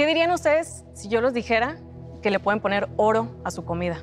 [0.00, 1.76] ¿Qué dirían ustedes si yo les dijera
[2.22, 4.02] que le pueden poner oro a su comida?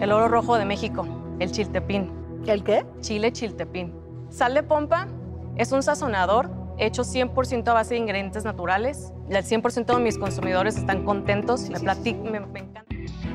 [0.00, 1.06] El oro rojo de México,
[1.38, 2.42] el chiltepín.
[2.44, 2.84] ¿El qué?
[3.02, 3.94] Chile chiltepín.
[4.30, 5.06] Sal de pompa
[5.54, 9.12] es un sazonador hecho 100% a base de ingredientes naturales.
[9.30, 11.70] El 100% de mis consumidores están contentos.
[11.70, 12.84] Me, platic, me, me encanta.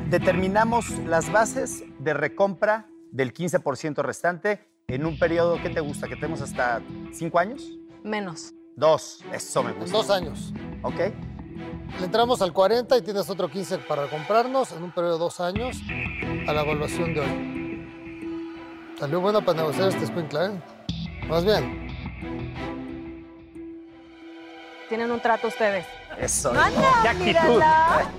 [0.09, 4.59] Determinamos las bases de recompra del 15% restante
[4.89, 6.81] en un periodo que te gusta, que tenemos hasta
[7.13, 7.79] cinco años.
[8.03, 8.53] Menos.
[8.75, 9.97] Dos, eso me gusta.
[9.97, 10.53] dos años.
[10.83, 10.99] ¿Ok?
[11.99, 15.39] Le entramos al 40 y tienes otro 15 para comprarnos en un periodo de dos
[15.39, 15.77] años
[16.47, 18.97] a la evaluación de hoy.
[18.99, 20.61] Salió buena para negociar este escuincla, ¿eh?
[21.27, 21.87] Más bien.
[24.89, 25.85] Tienen un trato ustedes.
[26.17, 26.51] Eso.
[26.51, 27.53] ¡Anda, ¡Qué actitud!
[27.53, 28.09] mírala!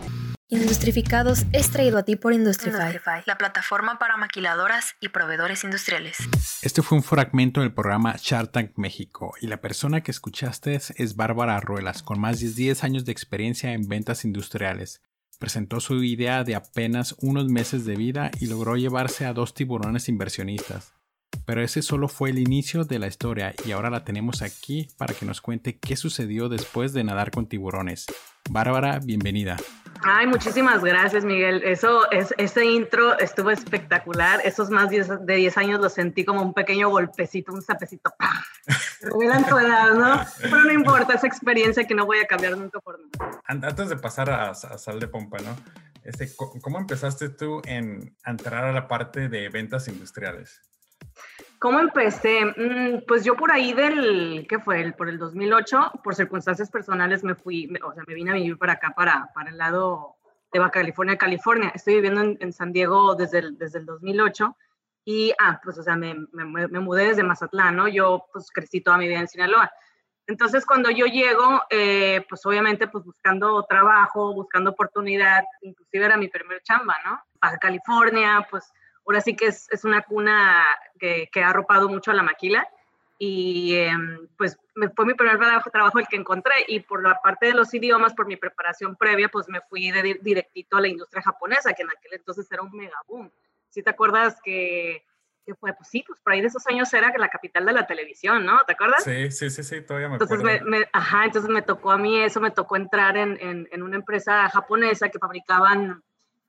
[0.53, 6.19] Industrificados es traído a ti por Industrify, la plataforma para maquiladoras y proveedores industriales.
[6.61, 11.17] Este fue un fragmento del programa Shark Tank México y la persona que escuchaste es
[11.17, 15.01] Bárbara Ruelas, con más de 10 años de experiencia en ventas industriales.
[15.39, 20.11] Presentó su idea de apenas unos meses de vida y logró llevarse a dos tiburones
[20.11, 20.93] inversionistas.
[21.45, 25.15] Pero ese solo fue el inicio de la historia y ahora la tenemos aquí para
[25.15, 28.07] que nos cuente qué sucedió después de nadar con tiburones.
[28.51, 29.57] Bárbara, bienvenida.
[30.05, 31.63] Ay, muchísimas gracias, Miguel.
[31.65, 34.41] Eso, es, ese intro estuvo espectacular.
[34.45, 38.13] Esos más diez- de 10 años los sentí como un pequeño golpecito, un sapecito.
[38.19, 38.45] ¡pah!
[39.01, 40.21] Revelan tu edad, ¿no?
[40.41, 43.41] Pero no importa, esa experiencia que no voy a cambiar nunca por nada.
[43.47, 45.55] An- Antes de pasar a, a Sal de Pompa, ¿no?
[46.05, 50.63] Este, ¿Cómo empezaste tú en a entrar a la parte de ventas industriales?
[51.63, 52.45] ¿Cómo empecé?
[52.45, 54.81] Mm, pues yo por ahí del, ¿qué fue?
[54.81, 58.59] El- por el 2008, por circunstancias personales me fui, o sea, me vine a vivir
[58.59, 60.17] para acá, para, para el lado
[60.53, 61.71] de Baja California, California.
[61.73, 64.57] Estoy viviendo en, en San Diego desde el, desde el 2008
[65.05, 67.87] y, ah, pues, o sea, me, me- me mudé desde Mazatlán, ¿no?
[67.87, 69.71] Yo, pues, crecí toda mi vida en Sinaloa.
[70.27, 76.27] Entonces, cuando yo llego, eh, pues, obviamente, pues, buscando trabajo, buscando oportunidad, inclusive era mi
[76.27, 77.21] primer chamba, ¿no?
[77.41, 78.73] Baja California, pues,
[79.07, 80.65] ahora sí que es, es una cuna
[80.99, 82.69] que, que ha arropado mucho a la maquila
[83.19, 84.59] y em, pues
[84.97, 85.39] fue mi primer
[85.71, 89.29] trabajo, el que encontré y por la parte de los idiomas, por mi preparación previa,
[89.29, 92.63] pues me fui de, di- directito a la industria japonesa, que en aquel entonces era
[92.63, 93.31] un mega boom.
[93.69, 95.05] Si te acuerdas que,
[95.47, 97.87] que fue, pues sí, pues por ahí de esos años era la capital de la
[97.87, 98.61] televisión, ¿no?
[98.67, 99.05] ¿Te acuerdas?
[99.05, 100.65] Sí, sí, sí, sí, todavía me Entonces acuerdo.
[100.65, 103.83] me, me- ajá, entonces me tocó a mí eso, me tocó entrar en, en, en
[103.85, 106.03] una empresa japonesa que fabricaban,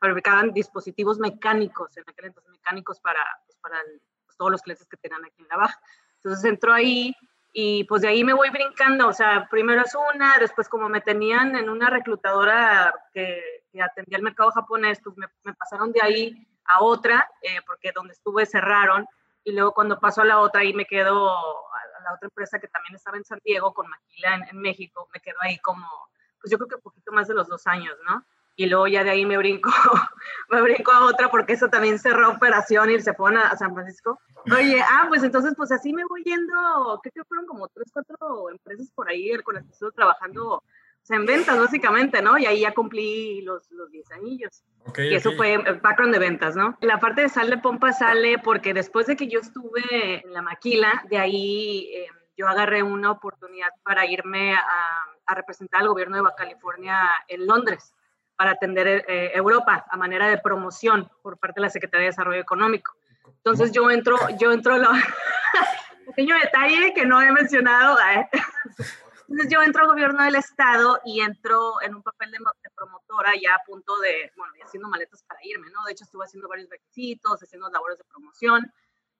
[0.07, 4.85] fabricaban dispositivos mecánicos, en aquel entonces mecánicos para, pues, para el- pues, todos los clientes
[4.87, 5.79] que tenían aquí en la baja.
[6.17, 7.15] Entonces entró ahí
[7.53, 11.01] y pues de ahí me voy brincando, o sea, primero es una, después como me
[11.01, 16.01] tenían en una reclutadora que, que atendía el mercado japonés, pues me, me pasaron de
[16.01, 19.05] ahí a otra, eh, porque donde estuve cerraron,
[19.45, 22.67] y luego cuando paso a la otra, ahí me quedo a la otra empresa que
[22.67, 25.87] también estaba en San Diego, con Maquila en, en México, me quedo ahí como,
[26.41, 28.25] pues yo creo que un poquito más de los dos años, ¿no?
[28.55, 29.71] Y luego ya de ahí me brinco,
[30.49, 33.73] me brinco a otra porque eso también cerró operación y se fueron a, a San
[33.73, 34.19] Francisco.
[34.51, 38.49] Oye, ah, pues entonces pues así me voy yendo, creo que fueron como tres, cuatro
[38.51, 40.63] empresas por ahí con las que estuve trabajando, o
[41.01, 42.37] sea, en ventas básicamente, ¿no?
[42.37, 44.63] Y ahí ya cumplí los, los 10 anillos.
[44.97, 46.77] Y eso fue el background de ventas, ¿no?
[46.81, 50.41] La parte de sal de pompa sale porque después de que yo estuve en la
[50.41, 54.61] maquila, de ahí eh, yo agarré una oportunidad para irme a,
[55.25, 57.93] a representar al gobierno de Baja California en Londres
[58.35, 62.41] para atender eh, Europa a manera de promoción por parte de la Secretaría de Desarrollo
[62.41, 62.95] Económico.
[63.25, 64.89] Entonces yo entro, yo entro, la...
[66.05, 68.29] pequeño detalle que no he mencionado, ¿eh?
[69.27, 73.31] Entonces yo entro al gobierno del estado y entro en un papel de, de promotora
[73.41, 75.83] ya a punto de, bueno, haciendo maletas para irme, ¿no?
[75.85, 78.71] De hecho estuve haciendo varios requisitos, haciendo labores de promoción,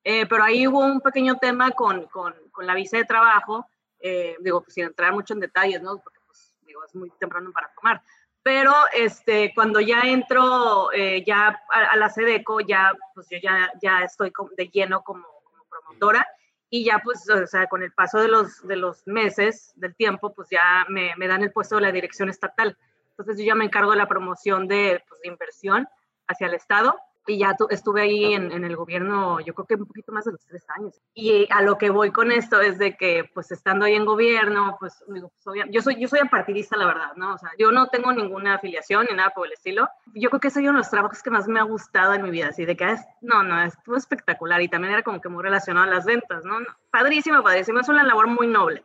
[0.03, 3.67] eh, pero ahí hubo un pequeño tema con, con, con la visa de trabajo,
[3.99, 5.97] eh, digo, pues, sin entrar mucho en detalles, ¿no?
[5.99, 8.03] Porque pues, digo, es muy temprano para tomar.
[8.43, 14.03] Pero este, cuando ya entro eh, ya a, la SEDECO, ya, pues yo ya, ya
[14.03, 16.27] estoy de lleno como, como promotora
[16.69, 20.33] y ya pues, o sea, con el paso de los, de los meses, del tiempo,
[20.33, 22.77] pues ya me, me dan el puesto de la dirección estatal.
[23.11, 25.87] Entonces yo ya me encargo de la promoción de, pues, de inversión
[26.27, 29.75] hacia el Estado y ya tu- estuve ahí en, en el gobierno, yo creo que
[29.75, 30.99] un poquito más de los tres años.
[31.13, 34.75] Y a lo que voy con esto es de que, pues estando ahí en gobierno,
[34.79, 37.33] pues, digo, pues, yo soy yo soy apartidista, la verdad, ¿no?
[37.35, 39.87] O sea, yo no tengo ninguna afiliación ni nada por el estilo.
[40.13, 42.31] Yo creo que es uno de los trabajos que más me ha gustado en mi
[42.31, 45.43] vida, así de que, es, no, no, estuvo espectacular y también era como que muy
[45.43, 46.59] relacionado a las ventas, ¿no?
[46.59, 48.83] No, Padrísimo, padrísimo, es una labor muy noble.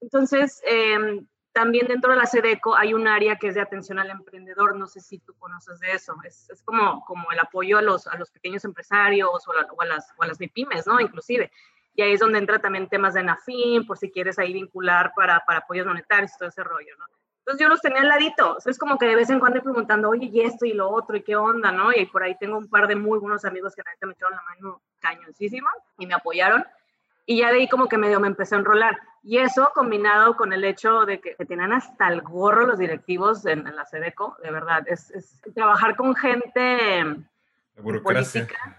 [0.00, 1.22] Entonces, eh,
[1.54, 4.88] también dentro de la SEDECO hay un área que es de atención al emprendedor, no
[4.88, 8.18] sé si tú conoces de eso, es, es como, como el apoyo a los, a
[8.18, 11.00] los pequeños empresarios o a, o a las, o a las MIPIMES, ¿no?
[11.00, 11.50] Inclusive.
[11.94, 15.44] Y ahí es donde entra también temas de NAFIN, por si quieres ahí vincular para,
[15.46, 17.04] para apoyos monetarios y todo ese rollo, ¿no?
[17.38, 18.58] Entonces yo los tenía al ladito.
[18.66, 21.22] es como que de vez en cuando preguntando, oye, y esto y lo otro, y
[21.22, 21.92] qué onda, ¿no?
[21.92, 24.42] Y por ahí tengo un par de muy buenos amigos que realmente me echaron la
[24.42, 25.68] mano cañoncísimo
[25.98, 26.64] y me apoyaron.
[27.26, 28.98] Y ya de ahí como que medio me empecé a enrolar.
[29.22, 33.64] Y eso combinado con el hecho de que, tenían hasta el gorro los directivos en,
[33.64, 37.16] la SEDECO, de verdad, es, es trabajar con gente
[38.02, 38.76] política.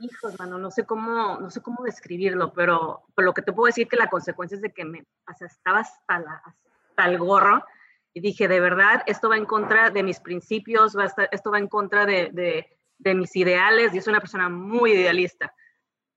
[0.00, 3.86] Hijos, mano, no sé cómo, no sé cómo describirlo, pero, lo que te puedo decir
[3.86, 7.64] que la consecuencia es de que me, o estaba hasta, la, hasta el gorro
[8.12, 11.68] y dije, de verdad, esto va en contra de mis principios, va esto va en
[11.68, 15.54] contra de, de, de mis ideales, y soy una persona muy idealista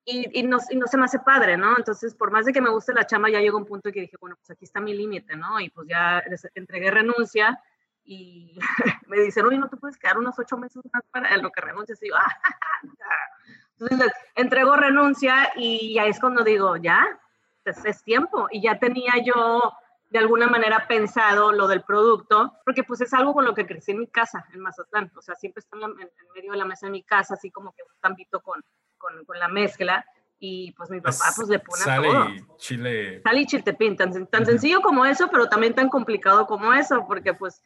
[0.06, 1.78] y, y, no, y, no, se me hace padre, ¿no?
[1.78, 4.18] Entonces, por más de que me guste la chamba, ya llegó un punto que dije,
[4.20, 5.60] bueno, pues aquí está mi límite, ¿no?
[5.60, 6.22] Y pues ya
[6.56, 7.62] entregué renuncia
[8.04, 8.58] y
[9.08, 12.02] me dicen, oye, ¿no te puedes quedar unos ocho meses más para lo que renuncias?
[12.04, 12.38] Y yo, ah,
[13.80, 17.08] Entonces, entrego renuncia y ya es cuando digo, ya,
[17.64, 18.48] es, es tiempo.
[18.52, 19.74] Y ya tenía yo
[20.10, 23.92] de alguna manera pensado lo del producto, porque pues es algo con lo que crecí
[23.92, 25.12] en mi casa, en Mazatlán.
[25.16, 27.72] O sea, siempre está en, en medio de la mesa de mi casa, así como
[27.72, 28.62] que un tambito con
[29.26, 30.06] con, la mezcla
[30.40, 32.30] y pues mi papá pues le pone sale todo.
[32.30, 33.22] Y chile.
[33.22, 37.34] Sale y chiltepín, tan, tan sencillo como eso, pero también tan complicado como eso, porque
[37.34, 37.62] pues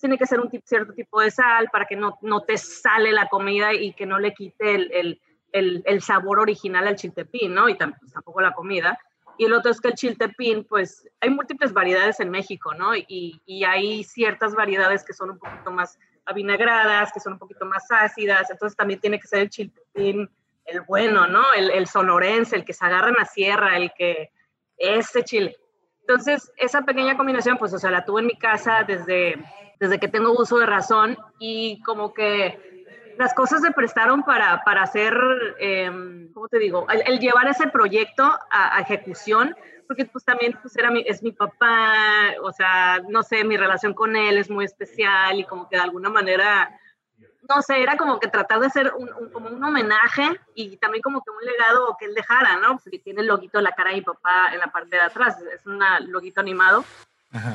[0.00, 3.28] tiene que ser un cierto tipo de sal para que no, no te sale la
[3.28, 5.20] comida y que no le quite el, el,
[5.52, 7.68] el, el sabor original al chiltepín, ¿no?
[7.68, 8.98] Y pues, tampoco la comida.
[9.36, 12.94] Y el otro es que el chiltepín, pues hay múltiples variedades en México, ¿no?
[12.94, 17.64] Y, y hay ciertas variedades que son un poquito más avinagradas, que son un poquito
[17.64, 20.30] más ácidas, entonces también tiene que ser el chiltepín
[20.64, 21.52] el bueno, ¿no?
[21.54, 24.30] El, el, sonorense, el que se agarra en la sierra, el que
[24.76, 25.56] este chile.
[26.00, 29.36] Entonces, esa pequeña combinación, pues, o sea, la tuve en mi casa desde,
[29.78, 32.84] desde que tengo uso de razón y como que
[33.16, 35.14] las cosas se prestaron para, para hacer,
[35.58, 36.86] em, ¿cómo te digo?
[36.88, 39.54] El, llevar ese proyecto a, a, ejecución,
[39.86, 43.92] porque pues también pues, era mi, es mi papá, o sea, no sé, mi relación
[43.92, 46.70] con él es muy especial y como que de alguna manera
[47.50, 51.22] no sé, era como que tratar de hacer un, como un homenaje y también como
[51.22, 52.78] que un legado que él dejara, ¿no?
[52.78, 55.36] Porque tiene el loguito de la cara de mi papá en la parte de atrás,
[55.52, 56.84] es un loguito animado.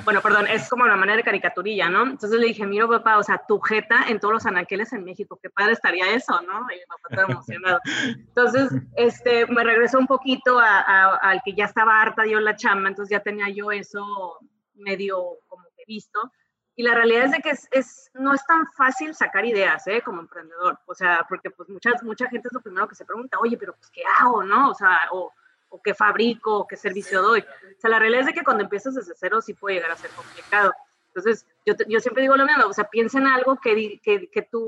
[0.06, 2.04] Bueno, perdón, es como una manera de caricaturilla, ¿no?
[2.04, 5.38] Entonces le dije, mira papá, o sea, tu jeta en todos los anaqueles en México,
[5.42, 6.62] qué padre estaría eso, ¿no?
[6.72, 7.80] Y mi papá estaba emocionado.
[8.08, 13.12] Entonces, este, me regresó un poquito al que ya estaba harta yo la chamba, entonces
[13.12, 14.40] ya tenía yo eso
[14.76, 16.32] medio como que visto
[16.78, 20.02] y la realidad es de que es, es, no es tan fácil sacar ideas, ¿eh?
[20.02, 20.78] Como emprendedor.
[20.86, 23.74] O sea, porque pues muchas, mucha gente es lo primero que se pregunta, oye, pero
[23.76, 24.72] pues, ¿qué hago, no?
[24.72, 25.32] O sea, o,
[25.70, 27.40] o qué fabrico, o qué servicio doy.
[27.40, 29.96] O sea, la realidad es de que cuando empiezas desde cero sí puede llegar a
[29.96, 30.74] ser complicado.
[31.08, 34.42] Entonces, yo, yo siempre digo lo mismo, o sea, piensa en algo que, que, que
[34.42, 34.68] tú,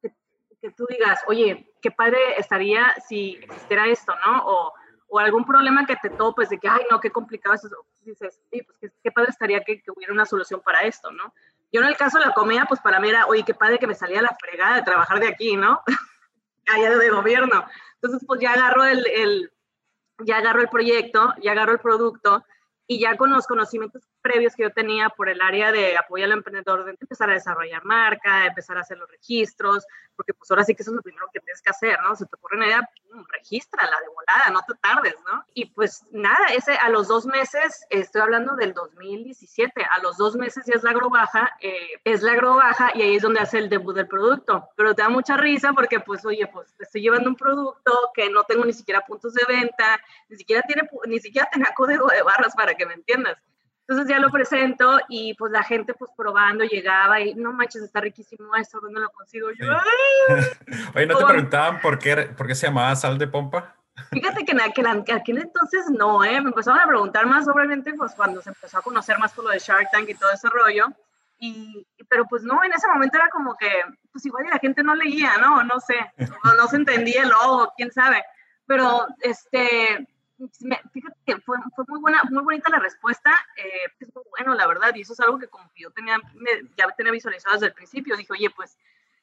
[0.00, 0.14] que,
[0.62, 4.46] que, tú digas, oye, qué padre estaría si existiera esto, ¿no?
[4.46, 4.72] O,
[5.08, 7.76] o algún problema que te topes de que, ay, no, qué complicado es eso.
[8.04, 11.32] Dices, sí, pues qué, padre estaría que, hubiera una solución para esto, ¿no?
[11.72, 13.86] Yo en el caso de la comida, pues para mí era, oye, qué padre que
[13.86, 15.80] me salía la fregada de trabajar de aquí, ¿no?
[16.74, 17.64] Allá de gobierno.
[17.94, 19.52] Entonces, pues ya agarro el, el,
[20.24, 22.44] ya agarro el proyecto, ya agarro el producto
[22.86, 26.32] y ya con los conocimientos previos que yo tenía por el área de apoyo al
[26.32, 29.86] emprendedor, de empezar a desarrollar marca, empezar a hacer los registros,
[30.16, 32.14] porque pues ahora sí que eso es lo primero que tienes que hacer, ¿no?
[32.14, 32.90] Si te ocurre una idea,
[33.30, 35.44] regístrala de volada, no te tardes, ¿no?
[35.54, 40.36] Y pues nada, ese a los dos meses, estoy hablando del 2017, a los dos
[40.36, 43.70] meses ya es la agrobaja, eh, es la agrobaja y ahí es donde hace el
[43.70, 47.36] debut del producto, pero te da mucha risa porque pues oye, pues estoy llevando un
[47.36, 51.72] producto que no tengo ni siquiera puntos de venta, ni siquiera tiene, ni siquiera tenía
[51.74, 53.38] código de barras para que me entiendas.
[53.88, 58.02] Entonces ya lo presento y pues la gente pues probando llegaba y no manches, está
[58.02, 59.48] riquísimo esto, ¿dónde lo consigo?
[59.52, 59.66] Yo,
[60.94, 63.74] Oye, ¿no te preguntaban por qué, por qué se llamaba sal de pompa?
[64.10, 66.38] Fíjate que en aquel, aquel, entonces no, ¿eh?
[66.42, 69.50] Me empezaron a preguntar más, obviamente, pues cuando se empezó a conocer más por lo
[69.50, 70.88] de Shark Tank y todo ese rollo.
[71.38, 73.70] Y, pero pues no, en ese momento era como que,
[74.12, 75.64] pues igual la gente no leía, ¿no?
[75.64, 75.96] No sé,
[76.44, 78.22] no, no se entendía el logo, quién sabe.
[78.66, 80.06] Pero, este,
[80.92, 84.66] fíjate que fue, fue, muy buena, muy bonita la respuesta, eh, es muy bueno, la
[84.66, 86.18] verdad, y eso es algo que como yo tenía,
[86.76, 88.78] ya tenía visualizado desde el principio, dije, oye, pues,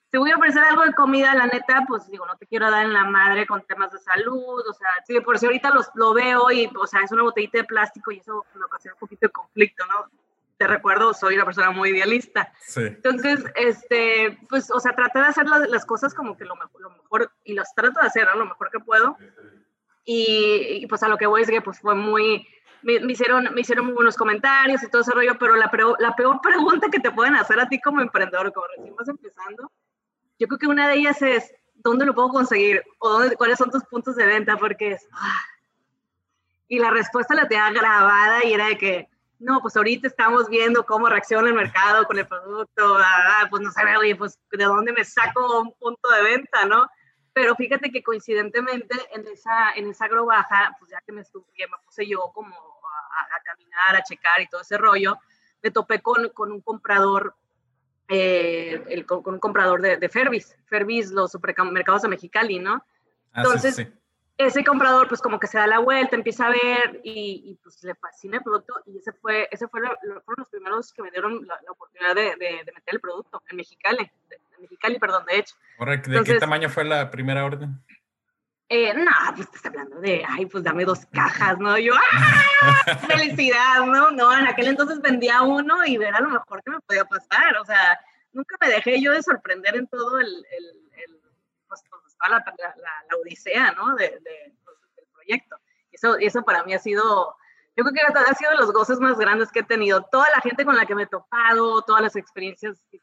[0.10, 2.86] te voy a ofrecer algo de comida, la neta, pues digo, no te quiero dar
[2.86, 6.14] en la madre con temas de salud, o sea, sí, por si ahorita los, lo
[6.14, 9.28] veo y, o sea, es una botellita de plástico y eso me ocasiona un poquito
[9.28, 10.10] de conflicto, ¿no?
[10.58, 12.54] Te recuerdo, soy una persona muy idealista.
[12.62, 12.82] Sí.
[12.82, 16.82] Entonces, este, pues, o sea, traté de hacer las, las cosas como que lo mejor,
[16.82, 18.40] lo mejor, y las trato de hacer, ¿no?
[18.40, 19.18] Lo mejor que puedo
[20.06, 22.48] y, pues a lo que voy es que pues fue muy,
[22.84, 26.16] me, hicieron, me hicieron muy buenos comentarios y todo ese rollo, pero la, peor, la
[26.16, 29.72] peor pregunta que te pueden hacer a ti como emprendedor, como recién vas empezando,
[30.38, 32.84] yo creo que una de ellas es, ¿dónde lo puedo conseguir?
[33.00, 34.58] ¿O dónde, cuáles son tus puntos de venta?
[34.58, 35.08] Porque es...
[35.14, 35.42] Ah.
[36.68, 39.10] Y la respuesta la tenía grabada y era de que,
[39.40, 43.72] no, pues ahorita estamos viendo cómo reacciona el mercado con el producto, ah, pues no
[43.72, 46.88] sé, oye, pues de dónde me saco un punto de venta, ¿no?
[47.36, 51.78] Pero fíjate que coincidentemente en esa, en esa agrobaja, pues ya que me, estuve, me
[51.84, 55.18] puse yo como a, caminar, a checar y todo ese rollo,
[55.62, 57.36] me topé con, con un comprador,
[58.08, 62.86] eh, el, con, un comprador de, de Ferbis, Ferbis, los supermercados de Mexicali, ¿no?
[63.34, 63.88] Ah, Entonces, sí,
[64.38, 67.96] ese comprador pues como que se da la vuelta, empieza a ver y, pues le
[67.96, 71.60] fascina el producto y ese fue, ese fue fueron los primeros que me dieron la,
[71.70, 74.12] oportunidad de, de, meter el producto en Mexicali,
[74.88, 75.56] Mexicali, perdón, de hecho.
[76.08, 77.82] ¿De qué tamaño fue la primera orden?
[78.68, 81.78] Eh, no, pues estás hablando de, ay, pues dame dos cajas, ¿no?
[81.78, 82.98] Yo, ¡ah!
[83.08, 83.86] ¡Felicidad!
[83.86, 84.10] ¿no?
[84.12, 87.58] No, en aquel entonces vendía uno y ver a lo mejor que me podía pasar,
[87.58, 88.00] o sea,
[88.34, 90.66] nunca me dejé yo de sorprender en todo el, el,
[90.98, 91.22] el
[91.68, 91.84] pues,
[92.30, 93.96] la, la, odisea, ¿no?
[93.96, 94.20] De,
[94.64, 95.58] pues, del proyecto.
[95.92, 97.36] Eso, eso para mí ha sido,
[97.76, 100.04] yo creo que ha sido de los goces más grandes que he tenido.
[100.12, 103.00] Toda la gente con la que me he topado, todas las experiencias que,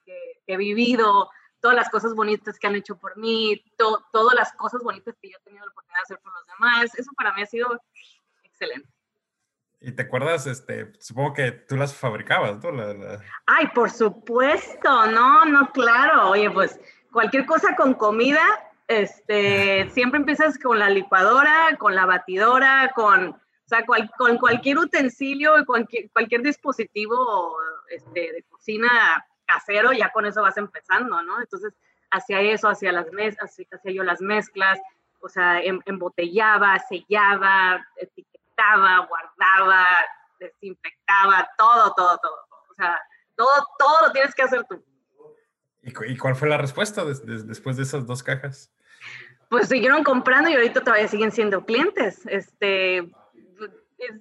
[0.47, 1.31] he vivido,
[1.63, 5.39] todas las cosas bonitas que han hecho por mí, todas las cosas bonitas que yo
[5.39, 7.81] he tenido la oportunidad de hacer por los demás, eso para mí ha sido
[8.43, 8.89] excelente.
[9.81, 12.71] ¿Y te acuerdas, este, supongo que tú las fabricabas, ¿no?
[13.47, 16.31] Ay, por supuesto, no, no, claro.
[16.31, 16.79] Oye, pues
[17.11, 18.43] cualquier cosa con comida,
[18.87, 25.65] este, siempre empiezas con la licuadora, con la batidora, con, o sea, con cualquier utensilio,
[25.67, 27.57] cualquier, cualquier dispositivo
[27.89, 31.41] este, de cocina casero, ya con eso vas empezando, ¿no?
[31.41, 31.75] Entonces,
[32.11, 34.81] hacia eso, hacia las mezclas, hacia yo las mezclas,
[35.21, 39.87] o sea, em, embotellaba, sellaba, etiquetaba, guardaba,
[40.39, 42.37] desinfectaba, todo, todo, todo.
[42.71, 43.01] O sea,
[43.37, 44.85] todo, todo lo tienes que hacer tú.
[45.83, 48.73] ¿Y, cuál fue la respuesta después de esas dos cajas?
[49.49, 52.23] Pues siguieron comprando y ahorita todavía siguen siendo clientes.
[52.27, 53.13] Este,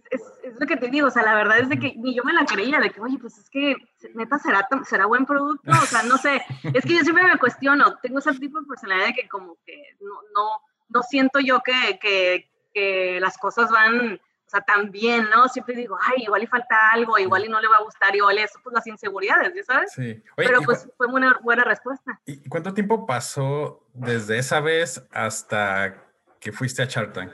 [0.10, 0.22] es,
[0.60, 2.46] lo que te digo, o sea, la verdad es de que ni yo me la
[2.46, 3.76] creía, de que, oye, pues es que
[4.14, 6.42] neta será, será buen producto, o sea, no sé,
[6.74, 9.96] es que yo siempre me cuestiono, tengo ese tipo de personalidad de que como que
[10.00, 10.50] no, no,
[10.90, 14.20] no siento yo que, que, que las cosas van
[14.52, 15.48] o sea, también, ¿no?
[15.48, 18.38] Siempre digo, ay, igual y falta algo, igual y no le va a gustar, igual
[18.38, 19.94] eso, pues las inseguridades, ¿ya sabes?
[19.94, 20.22] Sí.
[20.36, 22.20] Pero pues fue una buena respuesta.
[22.26, 26.04] ¿Y cuánto tiempo pasó desde esa vez hasta
[26.42, 27.32] que fuiste a Shark Tank?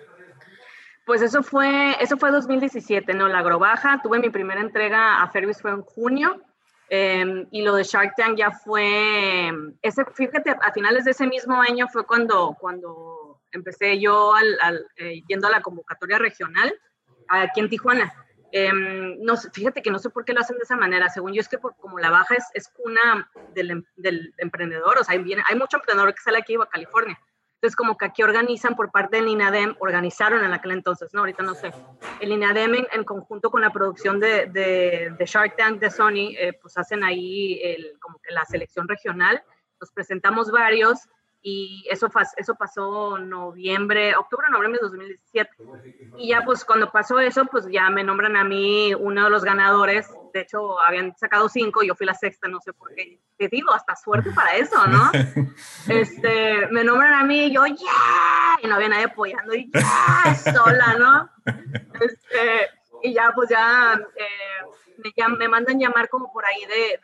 [1.07, 3.29] Pues eso fue, eso fue 2017, ¿no?
[3.29, 6.43] La Agrobaja, tuve mi primera entrega a Fervis fue en junio,
[6.89, 9.49] em, y lo de Shark Tank ya fue,
[9.81, 15.21] ese, fíjate, a finales de ese mismo año fue cuando, cuando empecé yo al, eh,
[15.29, 16.73] yendo a la convocatoria regional
[17.29, 18.13] aquí en Tijuana.
[18.51, 21.07] Em, no, fíjate que no sé por qué lo hacen de esa manera.
[21.07, 25.03] Según yo es que como la baja es, es cuna del, em, del, emprendedor, o
[25.05, 27.17] sea, hay, hay mucho emprendedor que sale aquí a California.
[27.57, 31.41] Entonces, como que aquí organizan por parte del INADEM, organizaron en aquel entonces, no, ahorita
[31.41, 31.71] no sé.
[32.19, 36.53] El INADEM en, conjunto con la producción de, de, de Shark Tank de Sony, eh,
[36.61, 39.43] pues hacen ahí el, como que la selección regional.
[39.81, 41.09] Nos presentamos varios
[41.49, 45.49] y eso, eso pasó noviembre, octubre, noviembre de 2017.
[46.17, 49.45] Y ya pues cuando pasó eso, pues ya me nombran a mí uno de los
[49.45, 50.09] ganadores.
[50.33, 53.21] De hecho, habían sacado cinco y yo fui la sexta, no sé por qué.
[53.37, 55.09] Te digo, hasta suerte para eso, ¿no?
[55.87, 60.35] Este, me nombran a mí y yo, ya, y no había nadie apoyando, y ya,
[60.35, 61.29] sola, ¿no?
[61.93, 62.69] Este,
[63.03, 64.65] y ya pues ya, eh,
[64.97, 66.99] me, me mandan llamar como por ahí de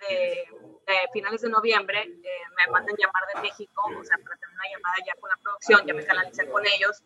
[1.11, 4.95] finales de noviembre, eh, me mandan llamar de México, o sea, para tener una llamada
[5.05, 7.03] ya con la producción, ya me canalicé con ellos.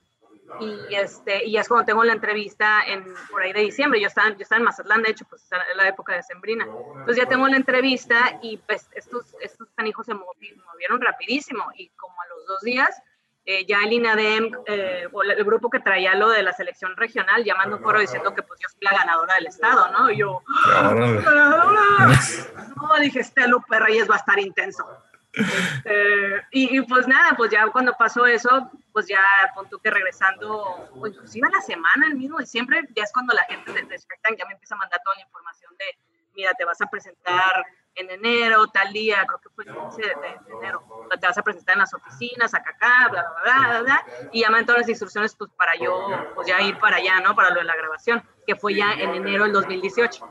[0.62, 4.00] Y, este, y es cuando tengo la entrevista en, por ahí de diciembre.
[4.00, 6.66] Yo estaba, yo estaba en Mazatlán, de hecho, pues es la época de Sembrina.
[6.66, 11.66] Entonces ya tengo la entrevista y pues estos, estos canijos se movieron rapidísimo.
[11.76, 13.02] Y como a los dos días,
[13.50, 17.46] eh, ya el INADEM, eh, o el grupo que traía lo de la selección regional,
[17.46, 20.12] llamando un foro diciendo que pues yo soy la ganadora del estado, ¿no?
[20.12, 20.44] Y yo,
[22.82, 24.86] no, dije, este Lupe Reyes va a estar intenso.
[25.34, 29.22] Este, y, pues nada, pues ya cuando pasó eso, pues ya
[29.56, 33.44] punto que regresando, pues inclusive a la semana, el mismo diciembre, ya es cuando la
[33.44, 33.98] gente de, de
[34.38, 35.86] ya me empieza a mandar toda la información de,
[36.34, 37.66] mira, te vas a presentar
[37.96, 40.84] en enero, tal día, creo que fue el 15 de, enero,
[41.20, 44.66] te vas a presentar en las oficinas, acá, acá, bla, bla, bla, bla, y llaman
[44.66, 47.36] todas las instrucciones pues para yo, pues ya ir para allá, ¿no?
[47.36, 50.26] Para lo de la grabación, que fue ya en enero del 2018.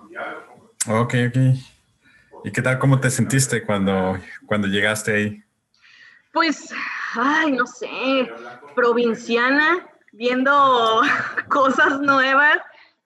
[0.89, 1.76] Ok, ok.
[2.45, 5.45] ¿Y qué tal, cómo te sentiste cuando, cuando llegaste ahí?
[6.33, 6.73] Pues,
[7.15, 8.31] ay, no sé,
[8.75, 11.03] provinciana, viendo
[11.49, 12.59] cosas nuevas,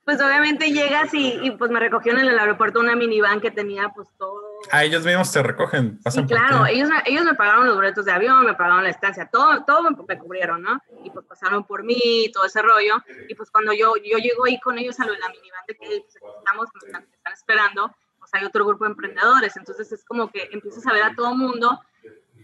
[0.04, 3.90] pues obviamente llegas y, y, pues me recogió en el aeropuerto una minivan que tenía
[3.90, 4.42] pues todo.
[4.72, 8.12] A ellos mismos te recogen, pasan sí, claro, ellos, ellos me pagaron los boletos de
[8.12, 10.82] avión, me pagaron la estancia, todo, todo me, cubrieron, ¿no?
[11.04, 14.58] Y pues pasaron por mí, todo ese rollo, y pues cuando yo, yo llego ahí
[14.60, 17.94] con ellos a lo de la minivan de que pues, estamos, están, están esperando,
[18.32, 21.80] hay otro grupo de emprendedores, entonces es como que empiezas a ver a todo mundo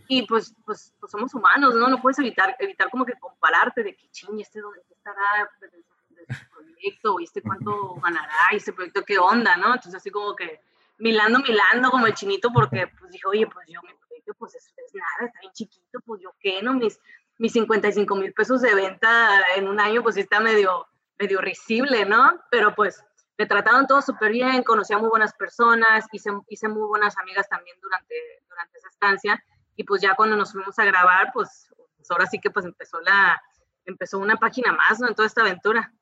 [0.08, 1.88] y pues, pues, pues somos humanos, ¿no?
[1.88, 6.34] No puedes evitar, evitar como que compararte de que, ching, este dónde estará pues, de,
[6.34, 9.66] su proyecto, y este cuánto ganará, y este proyecto qué onda, ¿no?
[9.66, 10.60] Entonces así como que
[10.98, 14.66] milando, milando como el chinito, porque pues dijo, oye, pues yo mi proyecto pues es,
[14.66, 16.72] es nada, está bien chiquito, pues yo qué, ¿no?
[16.74, 17.00] Mis,
[17.38, 20.86] mis 55 mil pesos de venta en un año, pues está medio,
[21.18, 22.40] medio risible, ¿no?
[22.50, 23.04] Pero pues
[23.38, 27.48] me trataron todo súper bien, conocí a muy buenas personas, hice, hice muy buenas amigas
[27.48, 28.14] también durante,
[28.48, 29.44] durante esa estancia
[29.76, 33.00] y pues ya cuando nos fuimos a grabar, pues, pues, ahora sí que pues empezó
[33.00, 33.40] la,
[33.84, 35.08] empezó una página más, ¿no?
[35.08, 35.92] En toda esta aventura.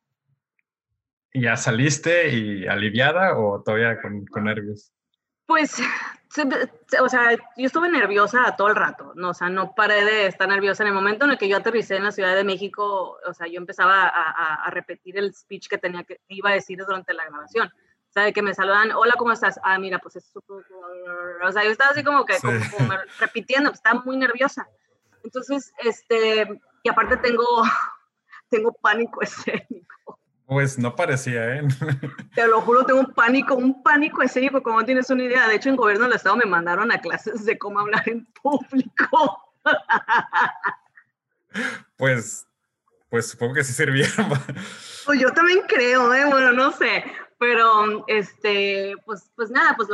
[1.32, 4.92] ¿Y ya saliste y aliviada o todavía con, con nervios?
[5.46, 5.82] Pues,
[7.00, 9.30] o sea, yo estuve nerviosa todo el rato, ¿no?
[9.30, 10.82] O sea, no paré de estar nerviosa.
[10.82, 13.46] En el momento en el que yo aterricé en la Ciudad de México, o sea,
[13.46, 17.26] yo empezaba a, a, repetir el speech que tenía que, iba a decir durante la
[17.26, 17.68] grabación.
[17.68, 19.58] O sea, de que me saludan, hola, ¿cómo estás?
[19.62, 20.64] Ah, mira, pues es súper...
[21.44, 24.68] O sea, yo estaba así como que, como, repitiendo, pues, estaba muy nerviosa.
[25.22, 27.44] Entonces, este, y aparte tengo,
[28.50, 30.18] tengo pánico escénico.
[30.46, 31.62] Pues no parecía, ¿eh?
[32.34, 35.48] Te lo juro, tengo un pánico, un pánico escénico, como no tienes una idea.
[35.48, 39.54] De hecho, en gobierno del Estado me mandaron a clases de cómo hablar en público.
[41.96, 42.48] Pues,
[43.08, 44.28] pues supongo que sí sirvieron.
[45.06, 46.24] Pues yo también creo, ¿eh?
[46.24, 47.04] Bueno, no sé.
[47.38, 49.88] Pero, este, pues, pues nada, pues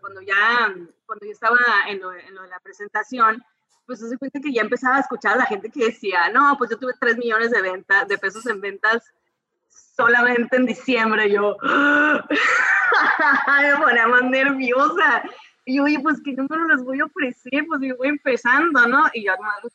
[0.00, 0.72] cuando ya,
[1.04, 3.44] cuando yo estaba en lo, en lo de la presentación,
[3.86, 6.70] pues se cuenta que ya empezaba a escuchar a la gente que decía, no, pues
[6.70, 9.12] yo tuve 3 millones de, ventas, de pesos en ventas
[9.96, 11.30] solamente en diciembre.
[11.30, 12.22] Yo me
[13.78, 15.22] ponía más nerviosa.
[15.64, 19.04] Y oye, pues qué número les voy a ofrecer, pues yo voy empezando, ¿no?
[19.12, 19.68] Y yo tomando,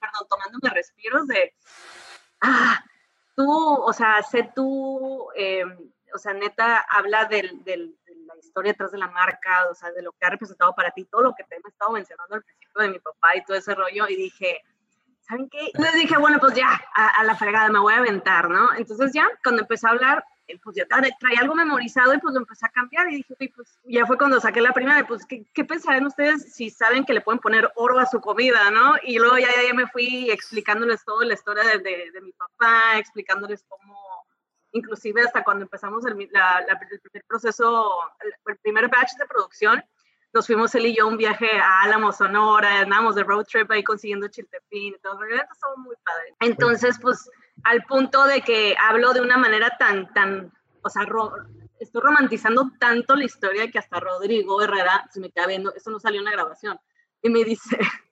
[0.00, 1.54] perdón, tomándome respiros de,
[2.42, 2.84] ah,
[3.36, 5.76] tú, o sea, sé tú, em,
[6.14, 9.90] o sea, neta, habla del, del, de la historia detrás de la marca, o sea,
[9.92, 12.42] de lo que ha representado para ti, todo lo que te he estado mencionando al
[12.42, 14.62] principio de mi papá y todo ese rollo, y dije,
[15.22, 15.70] ¿saben qué?
[15.74, 18.68] Les dije, bueno, pues ya, a, la fregada, me voy a aventar, ¿no?
[18.76, 22.40] Entonces ya, cuando empecé a hablar, eh, pues ya traía algo memorizado y pues lo
[22.40, 25.64] empecé a cambiar y dije, pues ya fue cuando saqué la primera, pues ¿qué, qué
[25.64, 28.94] pensarán ustedes si saben que le pueden poner oro a su comida, ¿no?
[29.04, 33.64] Y luego ya, ya me fui explicándoles toda la historia de, de, mi papá, explicándoles
[33.68, 33.96] cómo,
[34.72, 37.90] inclusive hasta cuando empezamos el, la, el primer proceso,
[38.46, 39.82] el primer batch de producción,
[40.32, 43.84] nos fuimos él y yo un viaje a Álamo, Sonora, andamos de road trip ahí
[43.84, 46.34] consiguiendo chiltepín, todo, estuvo muy padre.
[46.40, 47.30] Entonces, pues,
[47.64, 50.50] al punto de que hablo de una manera tan, tan,
[50.82, 51.02] o sea,
[51.78, 56.00] estoy romantizando tanto la historia que hasta Rodrigo Herrera se me queda viendo, eso no
[56.00, 56.80] salió en la grabación,
[57.20, 57.78] y me dice,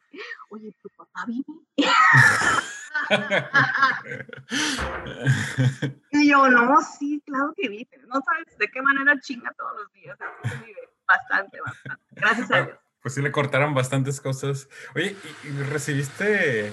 [0.50, 1.46] oye, ¿tu papá vive?
[6.12, 9.90] y yo, no, sí, claro que vive, no sabes de qué manera chinga todos los
[9.92, 10.18] días,
[10.66, 12.03] vive bastante, bastante.
[12.11, 12.79] Gracias a ah, Dios.
[13.03, 14.68] Pues sí le cortaron bastantes cosas.
[14.94, 16.73] Oye, y, recibiste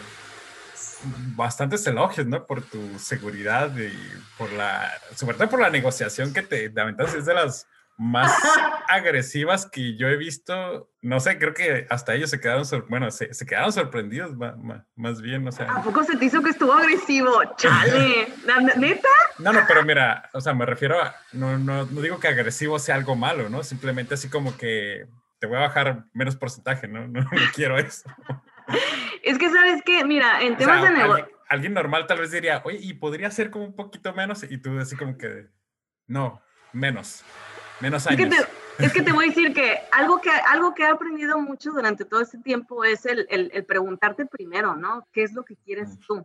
[1.35, 2.45] bastantes elogios, ¿no?
[2.45, 3.93] Por tu seguridad y
[4.37, 7.19] por la, sobre todo por la negociación que te, te aventaste.
[7.19, 8.31] Es de las más
[8.87, 10.91] agresivas que yo he visto.
[11.01, 14.35] No sé, creo que hasta ellos se quedaron, bueno, se, se quedaron sorprendidos
[14.95, 15.71] más, bien, o sea.
[15.71, 17.31] ¿A poco se te hizo que estuvo agresivo?
[17.57, 18.27] Chale,
[18.77, 19.09] ¿neta?
[19.39, 22.77] No, no, pero mira, o sea, me refiero a, no, no, no digo que agresivo
[22.79, 23.63] sea algo malo, ¿no?
[23.63, 25.07] Simplemente así como que
[25.39, 27.07] te voy a bajar menos porcentaje, ¿no?
[27.07, 28.09] No, quiero eso.
[29.23, 30.03] Es que, ¿sabes qué?
[30.05, 31.13] Mira, en temas de negocio...
[31.15, 34.43] Alguien, alguien normal tal vez diría, oye, ¿y podría ser como un poquito menos?
[34.43, 35.47] Y tú así como que,
[36.05, 36.41] no,
[36.73, 37.23] menos.
[37.79, 38.47] Menos años.
[38.79, 42.05] Es que, te, voy a decir que algo que, algo que he aprendido mucho durante
[42.05, 45.07] todo este tiempo es el, el, preguntarte primero, ¿no?
[45.11, 46.23] ¿Qué es lo que quieres tú?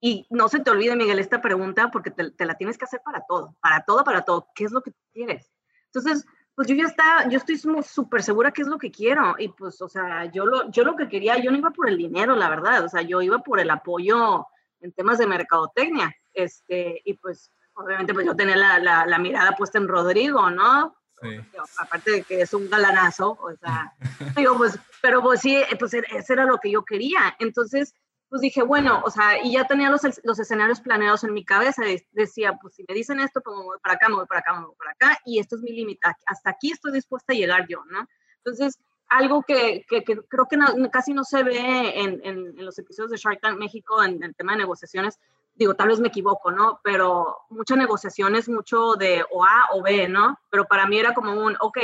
[0.00, 3.00] Y no se te olvide, Miguel, esta pregunta porque te, te la tienes que hacer
[3.04, 4.48] para todo, para todo, para todo.
[4.54, 5.52] ¿Qué es lo que quieres?
[5.86, 9.36] Entonces, pues yo ya está, yo estoy súper segura qué es lo que quiero.
[9.38, 11.98] Y pues, o sea, yo lo, yo lo que quería, yo no iba por el
[11.98, 12.82] dinero, la verdad.
[12.82, 14.46] O sea, yo iba por el apoyo
[14.80, 16.16] en temas de mercadotecnia.
[16.32, 20.96] Este, y pues obviamente pues yo tenía la, la, la mirada puesta en Rodrigo, ¿no?
[21.22, 21.40] Sí.
[21.78, 23.94] Aparte de que es un galanazo, o sea,
[24.36, 27.36] digo, pues, pero pues sí, pues eso era lo que yo quería.
[27.38, 27.94] Entonces,
[28.28, 31.82] pues dije, bueno, o sea, y ya tenía los, los escenarios planeados en mi cabeza.
[32.12, 34.54] Decía, pues si me dicen esto, pues me voy para acá, me voy para acá,
[34.54, 36.00] me voy para acá, y esto es mi límite.
[36.26, 38.06] Hasta aquí estoy dispuesta a llegar yo, ¿no?
[38.38, 40.58] Entonces, algo que, que, creo que
[40.90, 44.34] casi no se ve en, en, en, los episodios de Shark Tank México en el
[44.34, 45.20] tema de negociaciones,
[45.56, 46.80] digo, tal vez me equivoco, ¿no?
[46.84, 50.38] Pero muchas negociaciones, mucho de o A o B, ¿no?
[50.50, 51.78] Pero para mí era como un, ok,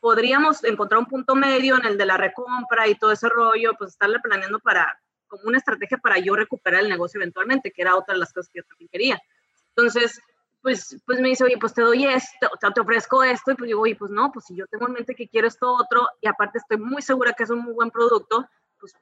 [0.00, 3.92] podríamos encontrar un punto medio en el de la recompra y todo ese rollo, pues
[3.92, 8.14] estarle planeando para, como una estrategia para yo recuperar el negocio eventualmente, que era otra
[8.14, 9.22] de las cosas que yo también quería.
[9.68, 10.20] Entonces,
[10.60, 13.80] pues, pues me dice, oye, pues te doy esto, te, ofrezco esto, y pues digo,
[13.80, 16.58] oye, pues no, pues si yo tengo en mente que quiero esto otro, y aparte
[16.58, 18.94] estoy muy segura que es un muy buen producto, pues,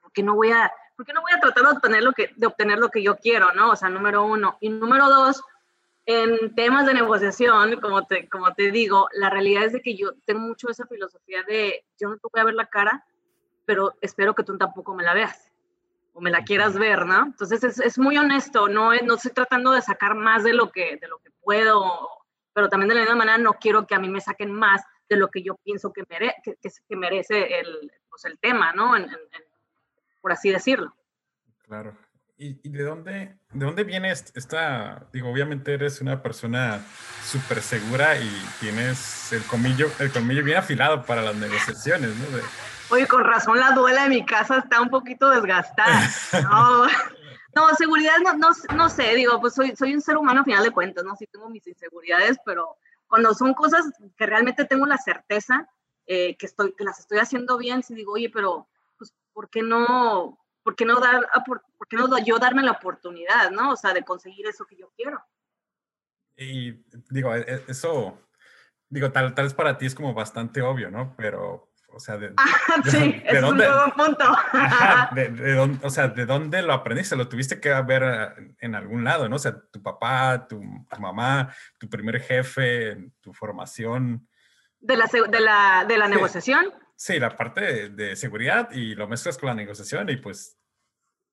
[0.00, 0.70] ¿por qué no voy a,
[1.02, 3.16] por qué no voy a tratar de obtener lo que, de obtener lo que yo
[3.16, 3.72] quiero, no?
[3.72, 4.56] O sea, número uno.
[4.60, 5.42] Y número dos,
[6.06, 10.12] en temas de negociación, como te, como te digo, la realidad es de que yo
[10.26, 13.04] tengo mucho esa filosofía de, yo no te voy a ver la cara,
[13.64, 15.50] pero espero que tú tampoco me la veas
[16.12, 17.26] o me la quieras ver, ¿no?
[17.26, 20.98] Entonces es, es muy honesto, no, no estoy tratando de sacar más de lo, que,
[20.98, 22.08] de lo que puedo,
[22.52, 25.16] pero también de la misma manera no quiero que a mí me saquen más de
[25.16, 28.94] lo que yo pienso que, mere, que, que, merece el, pues el tema, ¿no?
[30.22, 30.94] Por así decirlo.
[31.66, 31.94] Claro.
[32.38, 36.84] ¿Y, de, dónde, de dónde viene esta, digo, obviamente eres una persona
[37.24, 42.26] súper segura y tienes el colmillo, el colmillo bien afilado para las negociaciones, ¿no?
[42.90, 46.10] Oye, con razón la duela de mi casa está un poquito desgastada.
[46.42, 46.86] No,
[47.54, 50.64] no seguridad no, no, no, sé, digo, pues soy, soy un ser humano a final
[50.64, 51.14] de cuentas, ¿no?
[51.14, 53.84] Sí tengo mis inseguridades, pero cuando son cosas
[54.16, 55.68] que realmente tengo la certeza
[56.06, 58.66] eh, que, estoy, que las estoy haciendo bien, sí digo, oye, pero,
[59.02, 63.50] pues, ¿por qué no, por qué no dar, por, qué no yo darme la oportunidad,
[63.50, 63.72] ¿no?
[63.72, 65.20] O sea, de conseguir eso que yo quiero.
[66.36, 68.18] Y digo, e, e, eso,
[68.88, 71.14] digo, tal, tal vez para ti es como bastante obvio, ¿no?
[71.16, 72.32] Pero o sea, de,
[72.90, 74.24] sí, es un nuevo punto.
[75.14, 77.16] de, dónde, o sea, ¿de dónde lo aprendiste?
[77.16, 79.36] Lo tuviste que ver eh, en algún lado, ¿no?
[79.36, 80.62] O sea, tu papá, tu,
[80.98, 84.26] mamá, tu primer jefe, tu formación.
[84.80, 86.72] ¿De la, de la, de la negociación?
[87.04, 90.56] Sí, la parte de, seguridad y lo mezclas con la negociación y pues...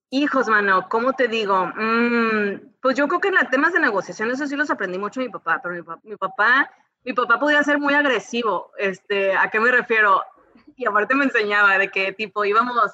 [0.10, 1.68] Hijos, mano, ¿cómo te digo?
[1.76, 5.20] Mm, pues yo creo que en los temas de negociación, eso sí los aprendí mucho
[5.20, 6.72] mi papá, pero mi, mi papá
[7.04, 8.72] mi papá podía ser muy agresivo.
[8.78, 10.24] Este, ¿A qué me refiero?
[10.76, 12.92] y aparte me enseñaba de que tipo íbamos,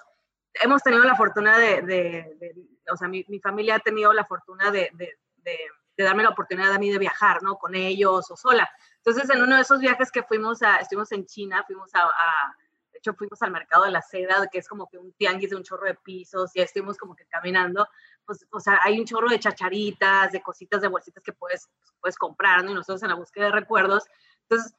[0.55, 2.55] hemos tenido la fortuna de, de,
[2.91, 6.79] o sea, mi, mi, familia ha tenido la fortuna de, de, darme la oportunidad a
[6.79, 7.57] mí de viajar, ¿no?
[7.57, 8.69] Con ellos o sola.
[8.97, 12.64] Entonces, en uno de esos viajes que fuimos a, estuvimos en China, fuimos a, de
[13.05, 15.63] hecho, fuimos al mercado de la seda, que es como que un tianguis de un
[15.63, 17.87] chorro de pisos, y estuvimos como que caminando,
[18.25, 22.17] pues, o sea, hay un chorro de chacharitas, de cositas, de bolsitas que puedes, puedes
[22.17, 22.71] comprar, ¿no?
[22.71, 24.05] Y nosotros en la búsqueda de recuerdos.
[24.49, 24.75] Entonces,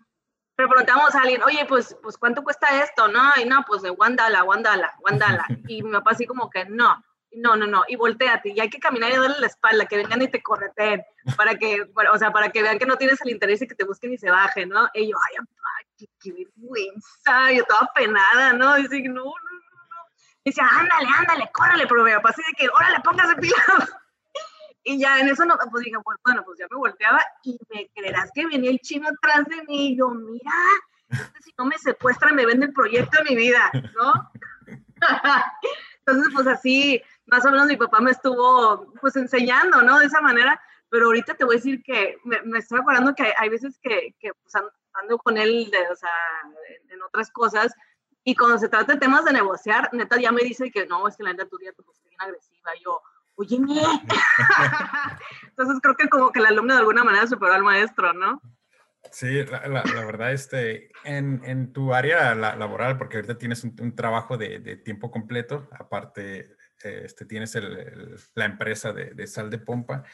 [0.57, 3.09] preguntamos a alguien, oye, pues, pues ¿cuánto cuesta esto?
[3.09, 5.47] No, y no, pues de Wandala, Wandala, Wandala.
[5.69, 8.79] Y mi papá así como que no, no, no, no, y volteate, y hay que
[8.79, 11.03] caminar y darle la espalda, que vengan y te correten,
[11.37, 13.85] para que, o sea, para que vean que no tienes el interés y que te
[13.85, 14.89] busquen y se bajen, ¿no?
[14.95, 18.79] Y yo, ay, qué, qué vergüenza, yo estaba penada, ¿no?
[18.79, 19.97] Y así, no, no, no, no.
[20.45, 23.57] Decía, ándale, ándale, córrele, pero mi papá así de que, órale, póngase pila.
[24.89, 28.31] Y ya en eso, no, pues dije, bueno, pues ya me volteaba y me creerás
[28.33, 30.53] que venía el chino atrás de mí y yo, mira,
[31.09, 34.31] este si no me secuestran, me vende el proyecto de mi vida, ¿no?
[36.07, 39.99] Entonces, pues así, más o menos mi papá me estuvo, pues enseñando, ¿no?
[39.99, 43.49] De esa manera, pero ahorita te voy a decir que me, estoy acordando que hay,
[43.49, 44.55] veces que, que pues,
[44.95, 46.11] ando con él, de, o sea,
[46.89, 47.75] en, otras cosas,
[48.25, 51.17] y cuando se trata de temas de negociar, neta ya me dice que no, es
[51.17, 53.01] que la neta tu día te pusiste bien agresiva, y yo,
[53.35, 53.57] oye,
[55.49, 58.41] Entonces creo que como que el alumno de alguna manera superó al maestro, ¿no?
[59.13, 64.59] Sí, la, verdad, este, en, en tu área laboral, porque ahorita tienes un, trabajo de,
[64.59, 70.05] de, tiempo completo, aparte este, tienes el, la empresa de, de, sal de pompa,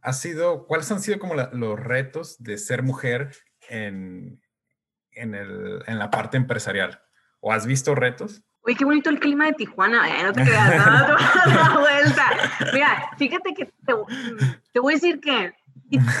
[0.00, 3.30] ha sido, ¿cuáles han sido como los retos de ser mujer
[3.68, 4.40] en,
[5.12, 7.00] en, el, en la parte empresarial?
[7.40, 8.42] ¿O has visto retos?
[8.64, 10.22] Uy, qué bonito el clima de Tijuana, ¿eh?
[10.22, 12.30] No te creas, no, la vuelta.
[12.72, 15.52] Mira, fíjate que te, voy a decir que,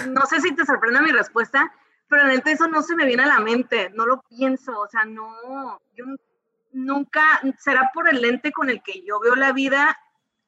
[0.08, 1.72] no sé si te sorprende mi respuesta,
[2.08, 5.04] pero realmente eso no se me viene a la mente, no lo pienso, o sea,
[5.04, 6.04] no, yo
[6.72, 7.22] nunca,
[7.58, 9.98] será por el lente con el que yo veo la vida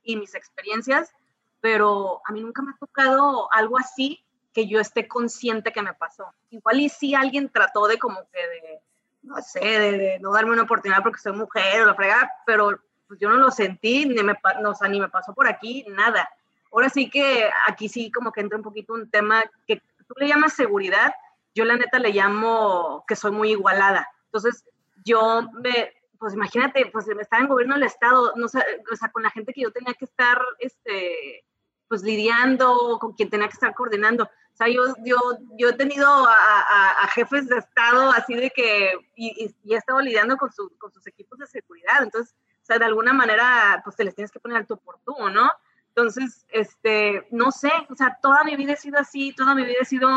[0.03, 1.13] y mis experiencias,
[1.61, 5.95] pero a mí nunca me ha tocado algo así que yo esté consciente que me
[5.95, 6.27] pasó.
[6.51, 8.81] Igual y si alguien trató de como que de
[9.25, 13.19] no sé, de, no darme una oportunidad porque soy mujer o la fregada, pero pues
[13.21, 16.29] yo no lo sentí, ni me, no, ni me pasó por aquí, nada.
[16.73, 20.29] Ahora sí que aquí sí como que entra un poquito un tema que tú le
[20.29, 21.15] llamas seguridad,
[21.55, 24.09] yo la neta le llamo que soy muy igualada.
[24.27, 24.65] Entonces,
[25.05, 25.93] yo me,
[26.25, 29.61] pues imagínate, pues estaba en gobierno del Estado, no o sea, con la gente que
[29.61, 31.45] yo tenía que estar, este,
[31.87, 34.25] pues lidiando, con quien tenía que estar coordinando.
[34.25, 35.19] O sea, yo, yo,
[35.59, 40.49] yo he tenido a, jefes de Estado así de que, y, he estado lidiando con,
[40.79, 42.03] con sus equipos de seguridad.
[42.03, 45.01] Entonces, o sea, de alguna manera, pues te les tienes que poner al tú por
[45.01, 45.51] tú, ¿no?
[45.97, 49.79] Entonces, este, no sé, o sea, toda mi vida he sido así, toda mi vida
[49.81, 50.09] he sido,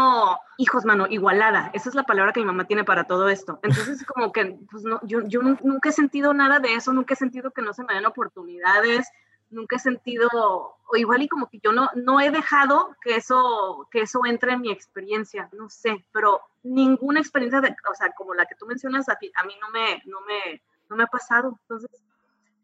[0.57, 1.69] hijos, mano, igualada.
[1.71, 3.59] Esa es la palabra que mi mamá tiene para todo esto.
[3.61, 7.17] Entonces, como que, pues no, yo, yo nunca he sentido nada de eso, nunca he
[7.17, 9.07] sentido que no se me den oportunidades,
[9.51, 13.87] nunca he sentido, o igual y como que yo no, no he dejado que eso,
[13.91, 18.33] que eso entre en mi experiencia, no sé, pero ninguna experiencia, de, o sea, como
[18.33, 21.59] la que tú mencionas, a, a mí no me, no, me, no me ha pasado.
[21.61, 21.91] Entonces,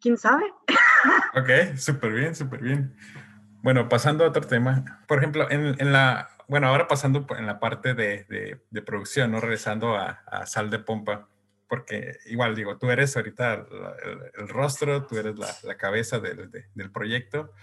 [0.03, 0.43] quién sabe.
[1.33, 2.95] ok, súper bien, súper bien.
[3.63, 5.01] Bueno, pasando a otro tema.
[5.07, 9.39] Por ejemplo, en, la, bueno, ahora pasando en la parte de, de, producción, ¿no?
[9.39, 11.29] Regresando a, a, Sal de Pompa,
[11.69, 13.65] porque igual digo, tú eres ahorita
[14.37, 17.53] el, rostro, tú eres la, cabeza del, del proyecto,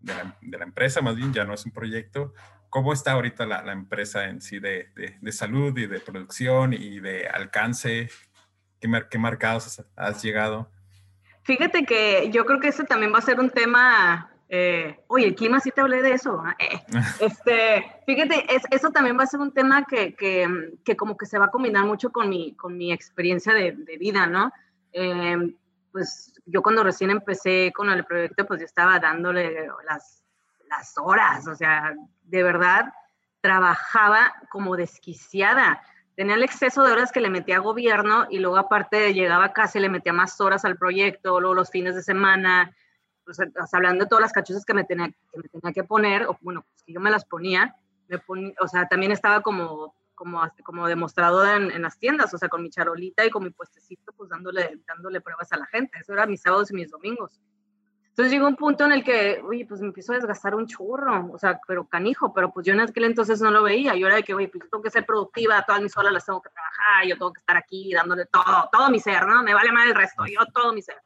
[0.00, 2.32] de la, empresa, más bien, ya no es un proyecto.
[2.70, 4.88] ¿Cómo está ahorita la, empresa en sí de,
[5.30, 8.08] salud y de producción y de alcance?
[8.80, 10.70] ¿Qué, qué mercados has llegado?
[11.42, 14.30] Fíjate que yo creo que ese también va a ser un tema.
[14.48, 16.42] Eh, oye, el clima sí te hablé de eso.
[16.58, 16.82] Eh,
[17.20, 21.26] este, fíjate, es, eso también va a ser un tema que, que, que, como que
[21.26, 24.52] se va a combinar mucho con mi, con mi experiencia de, de vida, ¿no?
[24.92, 25.56] Eh,
[25.90, 30.24] pues yo cuando recién empecé con el proyecto, pues yo estaba dándole las,
[30.68, 32.92] las horas, o sea, de verdad
[33.42, 35.82] trabajaba como desquiciada
[36.14, 39.78] tenía el exceso de horas que le metía a gobierno y luego aparte llegaba y
[39.78, 42.74] le metía más horas al proyecto, luego los fines de semana,
[43.24, 43.38] pues,
[43.72, 46.64] hablando de todas las cachuzas que me tenía que, me tenía que poner, o bueno,
[46.68, 47.74] pues que yo me las ponía,
[48.08, 52.38] me ponía, o sea, también estaba como, como, como demostrado en, en, las tiendas, o
[52.38, 55.98] sea, con mi charolita y con mi puestecito, pues dándole, dándole pruebas a la gente,
[55.98, 57.40] eso era mis sábados y mis domingos.
[58.12, 61.30] Entonces llegó un punto en el que, oye, pues me empiezo a desgastar un churro,
[61.32, 63.94] o sea, pero canijo, pero pues yo en aquel entonces no lo veía.
[63.94, 66.42] Yo era de que, oye, pues tengo que ser productiva, todas mis horas las tengo
[66.42, 69.42] que trabajar, yo tengo que estar aquí dándole todo, todo mi ser, ¿no?
[69.42, 71.00] Me vale más el resto, yo todo mi ser.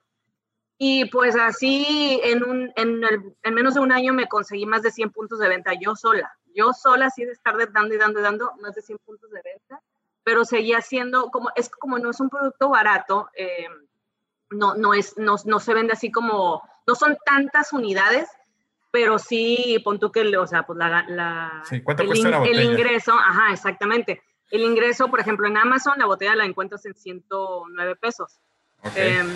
[0.79, 4.83] Y pues así, en, un, en, el, en menos de un año me conseguí más
[4.83, 6.37] de 100 puntos de venta, yo sola.
[6.57, 9.43] Yo sola, así de estar dando y dando y dando, más de 100 puntos de
[9.43, 9.81] venta,
[10.25, 13.69] pero seguía siendo, como, es como no es un producto barato, eh,
[14.51, 18.29] no, no, es, no, no se vende así como no son tantas unidades,
[18.91, 21.05] pero sí, pon tú que, o sea, pues la...
[21.09, 22.61] la sí, ¿cuánto cuesta la botella?
[22.61, 24.23] El ingreso, ajá, exactamente.
[24.51, 28.41] El ingreso, por ejemplo, en Amazon la botella la encuentras en 109 pesos.
[28.95, 29.29] Em,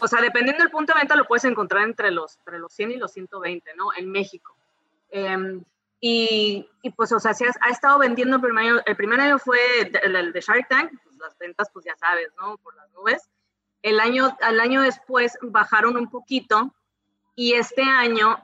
[0.00, 2.92] o sea, dependiendo del punto de venta, lo puedes encontrar entre los, entre los 100
[2.92, 3.88] y los 120, ¿no?
[3.96, 4.56] En México.
[5.10, 5.62] Em,
[6.00, 9.58] y, y, pues, o sea, ha estado vendiendo el primer año, el primer año fue
[10.02, 12.56] el, de Shark Tank, pues las ventas, pues ya sabes, ¿no?
[12.58, 13.30] Por las nubes.
[13.82, 16.74] El año, al año después bajaron un poquito,
[17.36, 18.38] y este año,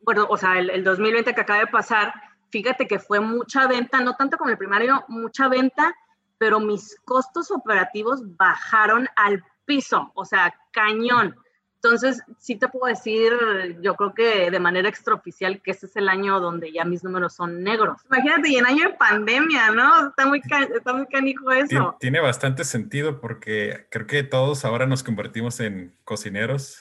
[0.00, 2.12] bueno, o sea, el, 2020 que acaba de pasar,
[2.50, 5.94] fíjate que fue mucha venta, no tanto como el primario, mucha venta,
[6.38, 11.36] pero mis costos operativos bajaron al piso, o sea, cañón.
[11.82, 13.32] Entonces, sí te puedo decir,
[13.80, 17.34] yo creo que de manera extraoficial, que este es el año donde ya mis números
[17.34, 18.02] son negros.
[18.10, 20.08] Imagínate, y en año de pandemia, ¿no?
[20.08, 20.42] Está muy,
[20.74, 21.68] está muy canijo eso.
[21.68, 26.80] Tiene, tiene bastante sentido porque creo que todos ahora nos convertimos en cocineros.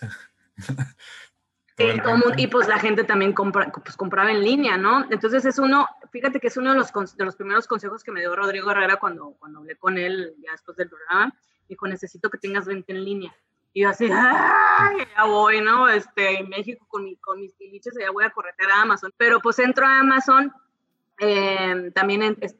[2.37, 5.05] y pues la gente también compra, pues, compraba en línea, ¿no?
[5.09, 8.19] Entonces es uno, fíjate que es uno de los, de los primeros consejos que me
[8.19, 11.33] dio Rodrigo Herrera cuando, cuando hablé con él ya después del programa.
[11.69, 13.33] Dijo, necesito que tengas venta en línea.
[13.71, 14.97] Y yo así, ¡ay!
[15.15, 15.87] Ya voy, ¿no?
[15.87, 19.13] Este, en México con, mi, con mis tiliches, ya voy a corretear a Amazon.
[19.15, 20.51] Pero pues entro a Amazon,
[21.19, 22.55] eh, también pues,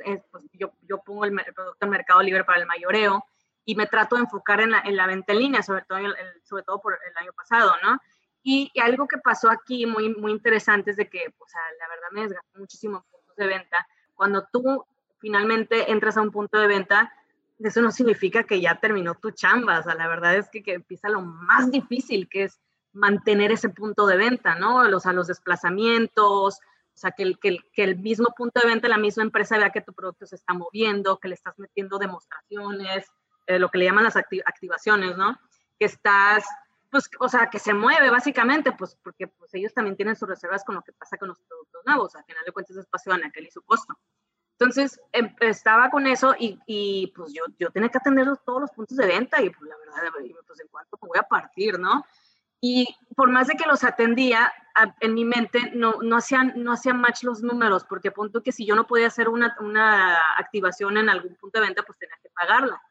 [0.54, 3.26] yo, yo pongo el, producto en Mercado Libre para el mayoreo
[3.66, 6.16] y me trato de enfocar en la, en la venta en línea, sobre todo, el,
[6.44, 8.00] sobre todo por el año pasado, ¿no?
[8.44, 12.22] Y, algo que pasó aquí muy, muy interesante es de que, pues, la verdad me
[12.22, 13.88] desgastó muchísimo puntos de venta.
[14.16, 14.86] Cuando tú
[15.20, 17.14] finalmente entras a un punto de venta,
[17.60, 19.80] eso no significa que ya terminó tu chamba.
[19.80, 22.60] O sea, la verdad es que, que empieza lo más difícil, que es
[22.94, 24.84] mantener ese punto de venta, ¿no?
[24.86, 26.60] Los, a los desplazamientos,
[27.00, 29.58] o sea, que el, que, el, que el mismo punto de venta, la misma empresa
[29.58, 33.10] vea que tu producto se está moviendo, que le estás metiendo demostraciones,
[33.48, 35.40] eh, lo que le llaman las activaciones, ¿no?
[35.78, 36.46] Que estás
[36.90, 40.64] pues, o sea, que se mueve básicamente, pues, porque pues, ellos también tienen sus reservas
[40.64, 42.16] con lo que pasa con los productos nuevos.
[42.16, 43.98] Al final de cuentas, es espacio de aquel y su costo.
[44.60, 48.72] Entonces, em, estaba con eso y, y, pues yo, yo tenía que atender todos los
[48.72, 50.12] puntos de venta y pues la verdad,
[50.46, 52.04] pues en cuanto me voy a partir, ¿no?
[52.62, 54.52] Y por más de que los atendía,
[55.00, 58.66] en mi mente no, no, hacían, no hacían match los números, porque punto que si
[58.66, 62.30] yo no podía hacer una, una activación en algún punto de venta, pues tenía que
[62.30, 62.82] pagarla.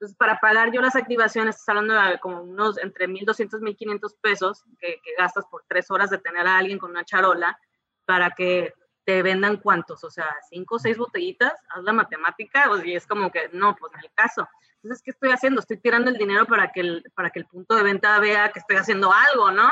[0.00, 4.16] Entonces, para pagar yo las activaciones, estás hablando de como unos entre 1.200 y 1.500
[4.22, 7.60] pesos que, gastas por tres horas de tener a alguien con una charola
[8.06, 8.72] para que
[9.04, 13.30] te vendan cuántos, o sea, cinco o seis botellitas, haz la matemática, y es como
[13.30, 14.48] que no, pues en el caso.
[14.76, 15.60] Entonces, ¿qué estoy haciendo?
[15.60, 18.60] Estoy tirando el dinero para que el, para que el punto de venta vea que
[18.60, 19.70] estoy haciendo algo, ¿no?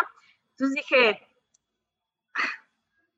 [0.51, 1.27] Entonces dije,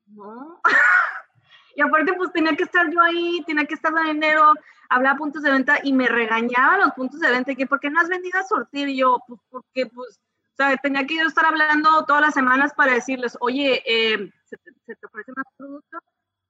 [0.05, 0.61] no.
[1.75, 4.53] y aparte, pues tenía que estar yo ahí, tenía que estar dando dinero,
[4.91, 7.99] hablaba puntos de venta y me regañaba los puntos de venta, que ¿por qué no
[7.99, 8.89] has vendido a sortir?
[8.89, 12.73] Y yo, pues porque, pues, o sea, tenía que yo estar hablando todas las semanas
[12.73, 15.97] para decirles, oye, eh, ¿se, te, ofrece más producto?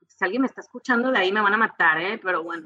[0.08, 2.20] Si alguien me está escuchando de ahí me van a matar, ¿eh?
[2.22, 2.64] Pero bueno.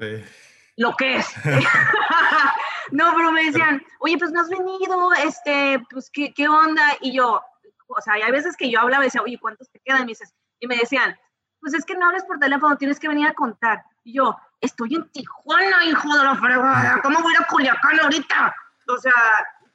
[0.78, 1.26] Lo que es.
[2.92, 6.84] no, pero me decían, oye, pues no has venido, este, pues, ¿qué, qué onda?
[7.02, 7.42] Y yo,
[7.86, 10.02] o sea, hay veces que yo hablaba y decía, oye, ¿cuántos te quedan?
[10.02, 11.18] Y me, dices, y me decían,
[11.60, 13.84] pues es que no hables por teléfono, tienes que venir a contar.
[14.06, 18.54] Y yo, estoy en Tijuana, hijo de la fregada, ¿cómo voy a Culiacán ahorita?
[18.86, 19.12] O sea,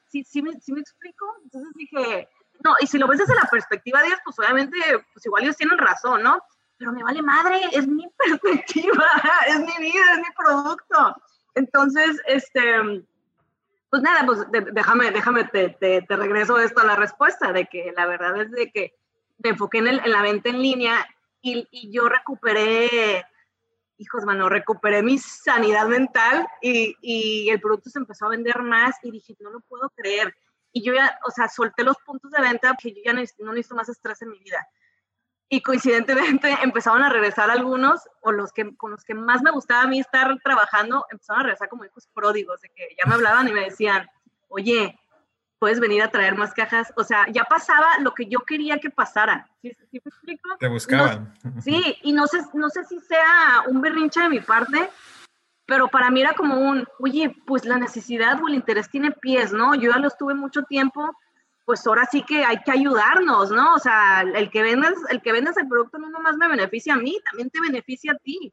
[0.08, 1.26] ¿sí, sí, me, ¿sí me explico?
[1.44, 2.30] Entonces dije,
[2.64, 4.78] no, y si lo ves desde la perspectiva de ellos, pues obviamente,
[5.12, 6.42] pues igual ellos tienen razón, ¿no?
[6.78, 9.06] Pero me vale madre, es mi perspectiva,
[9.48, 11.14] es mi vida, es mi producto.
[11.54, 13.04] Entonces, este,
[13.90, 17.92] pues nada, pues déjame, déjame, te, te, te, regreso esto a la respuesta, de que
[17.94, 18.94] la verdad es de que
[19.44, 21.06] me enfoqué en, en la venta en línea
[21.42, 23.26] y, y, yo recuperé,
[24.02, 28.96] hijos, mano, recuperé mi sanidad mental y, y, el producto se empezó a vender más
[29.02, 30.34] y dije, no lo puedo creer.
[30.72, 33.52] Y yo ya, o sea, solté los puntos de venta que yo ya no, no
[33.52, 34.66] necesito más estrés en mi vida
[35.52, 39.82] y coincidentemente empezaron a regresar algunos, o los que con los que más me gustaba
[39.82, 43.46] a mí estar trabajando, empezaron a regresar como hijos pródigos, de que ya me hablaban
[43.48, 44.08] y me decían,
[44.48, 44.98] oye,
[45.62, 46.92] puedes venir a traer más cajas.
[46.96, 49.48] O sea, ya pasaba lo que yo quería que pasara.
[49.62, 50.56] ¿Sí, me explico?
[50.58, 51.32] Te buscaban.
[51.62, 54.90] sí, y no sé, no sé si sea un berrinche de mi parte,
[55.64, 59.52] pero para mí era como un, oye, pues la necesidad o el interés tiene pies,
[59.52, 59.76] ¿no?
[59.76, 61.16] Yo ya lo estuve mucho tiempo
[61.64, 63.74] pues ahora sí que hay que ayudarnos, ¿no?
[63.74, 66.96] O sea, el que vendas, el que vendas el producto no nomás me beneficia a
[66.96, 68.52] mí, también te beneficia a ti.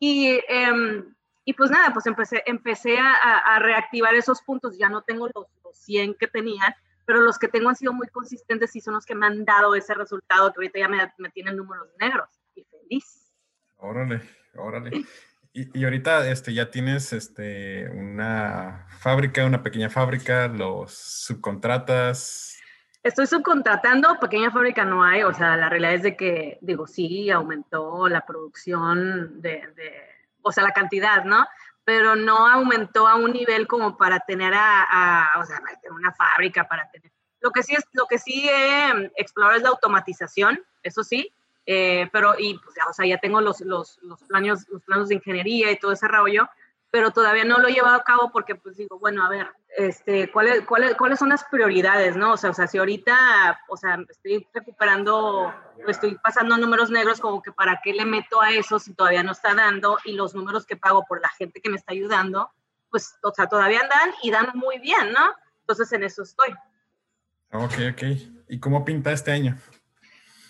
[0.00, 5.28] Y, em, y pues nada, pues empecé, empecé a, reactivar esos puntos, ya no tengo
[5.34, 6.76] los, 100 que tenía,
[7.06, 9.74] pero los que tengo han sido muy consistentes y son los que me han dado
[9.74, 13.32] ese resultado que ahorita ya me, me tienen números negros y feliz.
[13.76, 14.20] Órale,
[14.56, 15.06] órale.
[15.52, 22.56] Y, ahorita este, ya tienes este, una fábrica, una pequeña fábrica, los subcontratas.
[23.02, 27.30] Estoy subcontratando, pequeña fábrica no hay, o sea, la realidad es de que, digo, sí,
[27.30, 30.10] aumentó la producción de, de
[30.42, 31.46] o sea, la cantidad, ¿no?
[31.84, 34.82] Pero no aumentó a un nivel como para tener a,
[35.34, 37.10] a o sea, una fábrica para tener.
[37.40, 41.32] Lo que sí es, lo que sí he explorado es la automatización, eso sí,
[41.66, 45.08] eh, pero, y pues ya, o sea, ya tengo los, los, los, planos, los planos
[45.08, 46.48] de ingeniería y todo ese rollo,
[46.90, 50.30] pero todavía no lo he llevado a cabo porque, pues digo, bueno, a ver, este,
[50.30, 52.32] ¿cuáles, cuáles, cuáles son las prioridades, no?
[52.32, 55.54] O sea, o sea, si ahorita, o sea, estoy recuperando,
[55.86, 59.32] estoy pasando números negros, como que para qué le meto a eso si todavía no
[59.32, 62.50] está dando y los números que pago por la gente que me está ayudando,
[62.90, 65.34] pues, o sea, todavía dan y dan muy bien, ¿no?
[65.60, 66.50] Entonces en eso estoy.
[67.52, 68.02] Ok, ok.
[68.48, 69.56] ¿Y cómo pinta este año?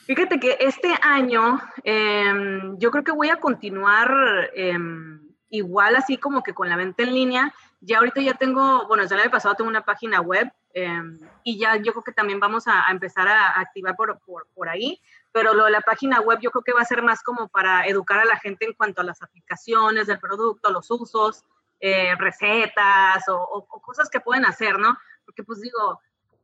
[0.06, 6.42] Fíjate que este año em, yo creo que voy a continuar em, igual así como
[6.42, 7.54] que con la venta en línea.
[7.80, 11.58] Ya ahorita ya tengo, bueno, ya el año pasado tengo una página web em, y
[11.58, 15.00] ya yo creo que también vamos a, empezar a, activar por, por, por, ahí,
[15.32, 17.86] pero lo de la página web yo creo que va a ser más como para
[17.86, 21.44] educar a la gente en cuanto a las aplicaciones del producto, los usos,
[21.80, 24.98] eh, recetas o, o, cosas que pueden hacer, ¿no?
[25.24, 26.00] Porque pues digo,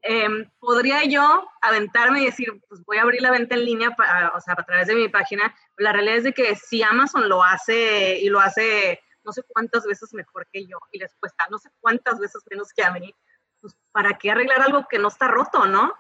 [0.09, 4.29] Em, podría yo aventarme y decir, pues voy a abrir la venta en línea, para,
[4.37, 5.53] o sea, a través de mi página.
[5.79, 9.85] La realidad es de que si Amazon lo hace y lo hace no sé cuántas
[9.85, 13.13] veces mejor que yo y les cuesta no sé cuántas veces menos que a mí,
[13.61, 15.93] pues ¿para qué arreglar algo que no está roto, no?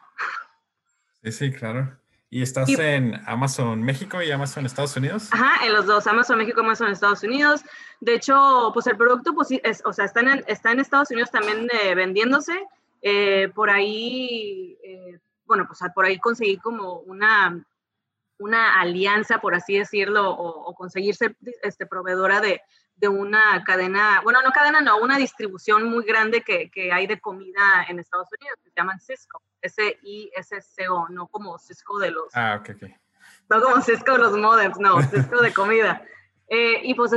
[1.25, 1.99] Sí, sí, claro.
[2.31, 5.29] ¿Y estás en Amazon México y Amazon Estados Unidos?
[5.33, 7.63] Ajá, en los dos, Amazon México, Amazon Estados Unidos.
[8.01, 11.31] De hecho, pues el producto, pues, es, o sea, está en, está en Estados Unidos
[11.31, 12.53] también eh, vendiéndose
[13.03, 17.65] eh, por ahí, eh, bueno, pues por ahí conseguir como una,
[18.39, 22.63] una alianza, por así decirlo, o, conseguir ser este, proveedora de,
[22.97, 27.21] de, una cadena, bueno, no cadena, no, una distribución muy grande que, que hay de
[27.21, 32.35] comida en Estados Unidos, que se llaman Cisco, S-I-S-C-O, no como Cisco de los...
[32.35, 32.91] Ah, ok, ok.
[33.49, 36.03] No como Cisco de los modems, no, Cisco de comida.
[36.49, 37.13] Eh, y pues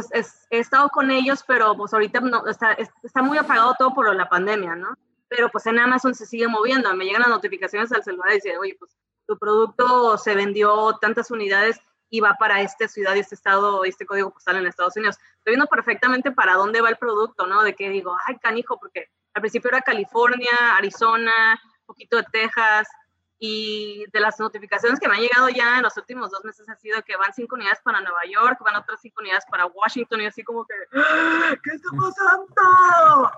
[0.49, 4.27] he estado con ellos, pero pues ahorita no, está, está muy apagado todo por la
[4.27, 4.95] pandemia, ¿no?
[5.29, 6.93] Pero pues en Amazon se sigue moviendo.
[6.95, 11.31] Me llegan las notificaciones al celular y dice, oye, pues tu producto se vendió tantas
[11.31, 15.17] unidades y va para esta ciudad y este estado, este código postal en Estados Unidos.
[15.37, 17.61] Estoy viendo perfectamente para dónde va el producto, ¿no?
[17.61, 22.87] De que digo, ay, canijo, porque al principio era California, Arizona, un poquito de Texas,
[23.39, 26.75] y de las notificaciones que me han llegado ya en los últimos dos meses ha
[26.75, 30.25] sido que van cinco unidades para Nueva York, van otras cinco unidades para Washington, y
[30.25, 31.55] así como que, ¡Ah!
[31.63, 33.31] ¿qué está pasando?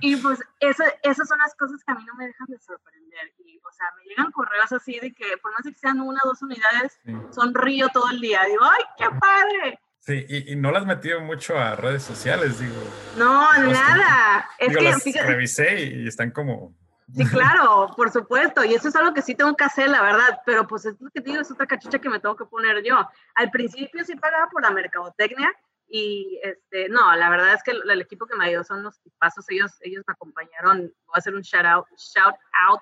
[0.00, 3.32] Y pues eso, esas son las cosas que a mí no me dejan de sorprender.
[3.38, 6.28] Y, o sea, me llegan correos así de que por más que sean una o
[6.28, 8.42] dos unidades, sonrío todo el día.
[8.44, 9.80] Digo, ¡ay, qué padre!
[10.00, 12.80] Sí, y, no las metido mucho a redes sociales, digo.
[13.16, 14.48] No, nada.
[14.58, 16.74] Es que las revisé y están como
[17.14, 20.40] Sí, claro, por supuesto, y eso es algo que sí tengo que hacer, la verdad,
[20.44, 22.96] pero pues es lo que digo, es otra cachucha que me tengo que poner yo.
[23.34, 25.50] Al principio sí pagaba por la mercadotecnia
[25.88, 29.46] y este, no, la verdad es que el, equipo que me ayudó son los pasos,
[29.48, 32.34] ellos, ellos me acompañaron, voy a hacer un shout out, shout
[32.66, 32.80] out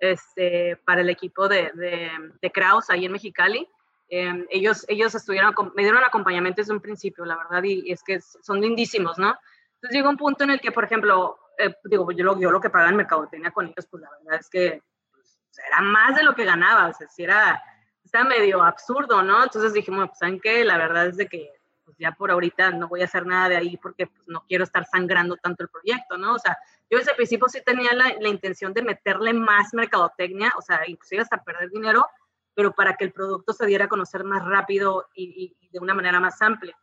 [0.00, 3.68] este, para el equipo de, de, de Kraus ahí en Mexicali.
[4.08, 8.20] Em, ellos, ellos estuvieron, me dieron acompañamiento desde un principio, la verdad, y, es que
[8.20, 9.38] son lindísimos, ¿no?
[9.74, 12.60] Entonces llegó un punto en el que, por ejemplo, eh, digo, yo lo, yo lo
[12.60, 14.82] que pagaba en mercadotecnia con ellos, pues la verdad es que
[15.12, 15.38] pues,
[15.68, 17.62] era más de lo que ganaba, o sea, si era,
[18.02, 19.44] estaba medio absurdo, ¿no?
[19.44, 20.64] Entonces dijimos, pues, ¿saben qué?
[20.64, 21.52] La verdad es de que
[21.88, 24.64] pues ya por ahorita no voy a hacer nada de ahí porque pues, no quiero
[24.64, 26.34] estar sangrando tanto el proyecto, ¿no?
[26.34, 26.58] O sea,
[26.90, 30.82] yo desde el principio sí tenía la, la intención de meterle más mercadotecnia, o sea,
[30.86, 32.06] inclusive hasta perder dinero,
[32.52, 35.94] pero para que el producto se diera a conocer más rápido y, y de una
[35.94, 36.76] manera más amplia.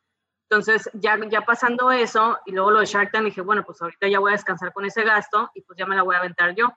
[0.49, 4.07] Entonces, ya, ya pasando eso, y luego lo de Shark Tank, dije, bueno, pues ahorita
[4.07, 6.55] ya voy a descansar con ese gasto y pues ya me la voy a aventar
[6.55, 6.73] yo.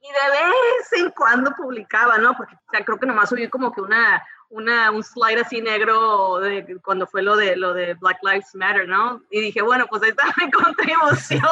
[0.00, 2.34] Y de vez en cuando publicaba, ¿no?
[2.36, 6.40] Porque o sea, creo que nomás subí como que una, una, un slide así negro
[6.40, 9.22] de cuando fue lo de, lo de Black Lives Matter, ¿no?
[9.30, 11.42] Y dije, bueno, pues ahí está mi contribución.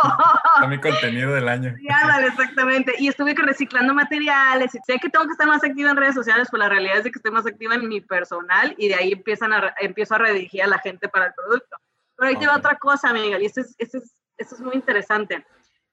[0.55, 1.75] Está mi contenido del año.
[1.77, 1.87] Sí,
[2.27, 2.95] exactamente.
[2.99, 4.75] Y estuve reciclando materiales.
[4.75, 7.05] Y sé que tengo que estar más activa en redes sociales, pues la realidad es
[7.05, 10.63] que estoy más activa en mi personal y de ahí empiezan a, empiezo a redirigir
[10.63, 11.77] a la gente para el producto.
[12.17, 14.75] Pero ahí te va otra cosa, Miguel, y esto es, esto, es, esto es muy
[14.75, 15.45] interesante.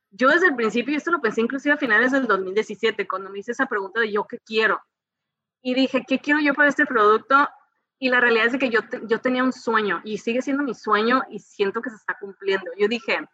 [0.09, 3.39] Yo desde el principio, y esto lo pensé inclusive a finales del 2017, cuando me
[3.39, 4.81] hice esa pregunta de yo qué quiero
[5.63, 7.49] y dije, ¿qué quiero yo para este producto?
[7.97, 11.23] Y la realidad es que yo, yo tenía un sueño y sigue siendo mi sueño
[11.29, 12.69] y siento que se está cumpliendo.
[12.77, 13.25] Yo dije,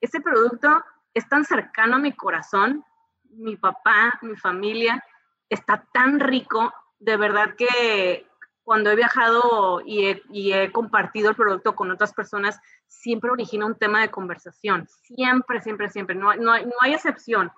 [0.00, 0.84] este producto
[1.14, 2.84] es tan cercano a mi corazón,
[3.30, 5.02] mi papá, mi familia,
[5.48, 8.26] está tan rico, de verdad que
[8.64, 13.64] cuando he viajado y he, y he, compartido el producto con otras personas, siempre origina
[13.64, 14.86] un tema de conversación.
[15.04, 16.14] Siempre, siempre, siempre.
[16.14, 17.50] No, no, no hay excepción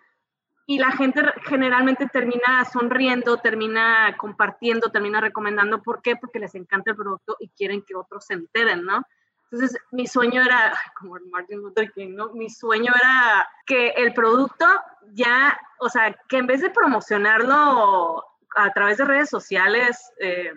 [0.70, 5.82] y la gente generalmente termina sonriendo, termina compartiendo, termina recomendando.
[5.82, 6.14] ¿Por qué?
[6.14, 9.02] Porque les encanta el producto y quieren que otros se enteren, ¿no?
[9.50, 12.32] Entonces, mi sueño era, como Martin Luther King, ¿no?
[12.34, 14.64] Mi sueño era que el producto
[15.12, 20.52] ya, o sea, que en vez de promocionarlo a través de redes sociales, eh,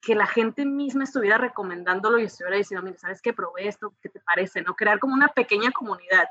[0.00, 3.32] que la gente misma estuviera recomendándolo y estuviera diciendo, mira, ¿sabes qué?
[3.32, 4.62] Probé esto, ¿qué te parece?
[4.62, 4.74] ¿No?
[4.74, 6.26] Crear como una pequeña comunidad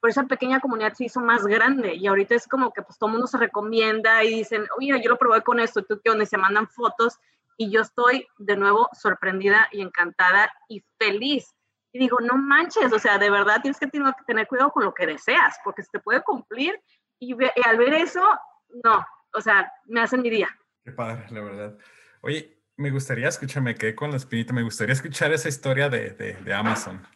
[0.00, 3.08] pero esa pequeña comunidad se hizo más grande y ahorita es como que pues todo
[3.08, 6.26] el mundo se recomienda y dicen, oye, yo lo probé con esto, tú qué onda,
[6.26, 7.18] se mandan fotos
[7.56, 11.54] y yo estoy de nuevo sorprendida y encantada y feliz.
[11.92, 13.88] Y digo, no manches, o sea, de verdad tienes que
[14.26, 16.78] tener cuidado con lo que deseas, porque se te puede cumplir
[17.18, 17.34] y,
[17.64, 18.22] al ver eso,
[18.84, 20.48] no, o sea, me hacen mi día.
[20.84, 21.78] Qué padre, la verdad.
[22.20, 26.34] Oye, me gustaría, escúchame, quedé con la espinita, me gustaría escuchar esa historia de, de,
[26.34, 27.06] de Amazon.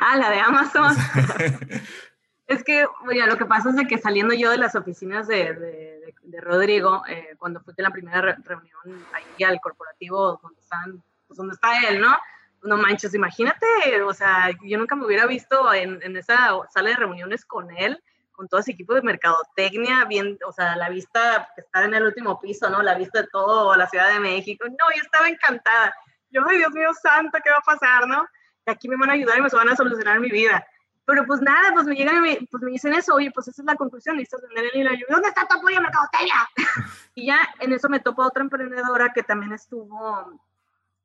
[0.00, 0.94] Ah, la de Amazon.
[2.48, 6.14] Es que, oye, lo que pasa es de que saliendo yo de las oficinas de,
[6.40, 11.88] Rodrigo, eh, cuando fui a la primera reunión ahí al corporativo donde, están, pues está
[11.88, 12.16] él, ¿no?
[12.62, 13.66] No manches, imagínate,
[14.02, 18.02] o sea, yo nunca me hubiera visto en, en esa sala de reuniones con él,
[18.32, 22.40] con todo ese equipo de mercadotecnia, bien, o sea, la vista, estar en el último
[22.40, 22.82] piso, ¿no?
[22.82, 24.64] La vista de todo la Ciudad de México.
[24.68, 25.94] No, yo estaba encantada.
[26.30, 28.26] Yo, ay, Dios mío santo, ¿qué va a pasar, no?
[28.66, 30.66] Y aquí me van a ayudar y me van a solucionar mi vida.
[31.08, 33.62] Pero pues nada, pues me llegan y me, pues me dicen eso, oye, pues esa
[33.62, 34.92] es la conclusión, necesitas vender el hilo.
[34.92, 36.34] Y yo, ¿dónde está tu apoyo mercadotecnia?
[37.14, 40.38] y ya en eso me topo otra emprendedora que también estuvo,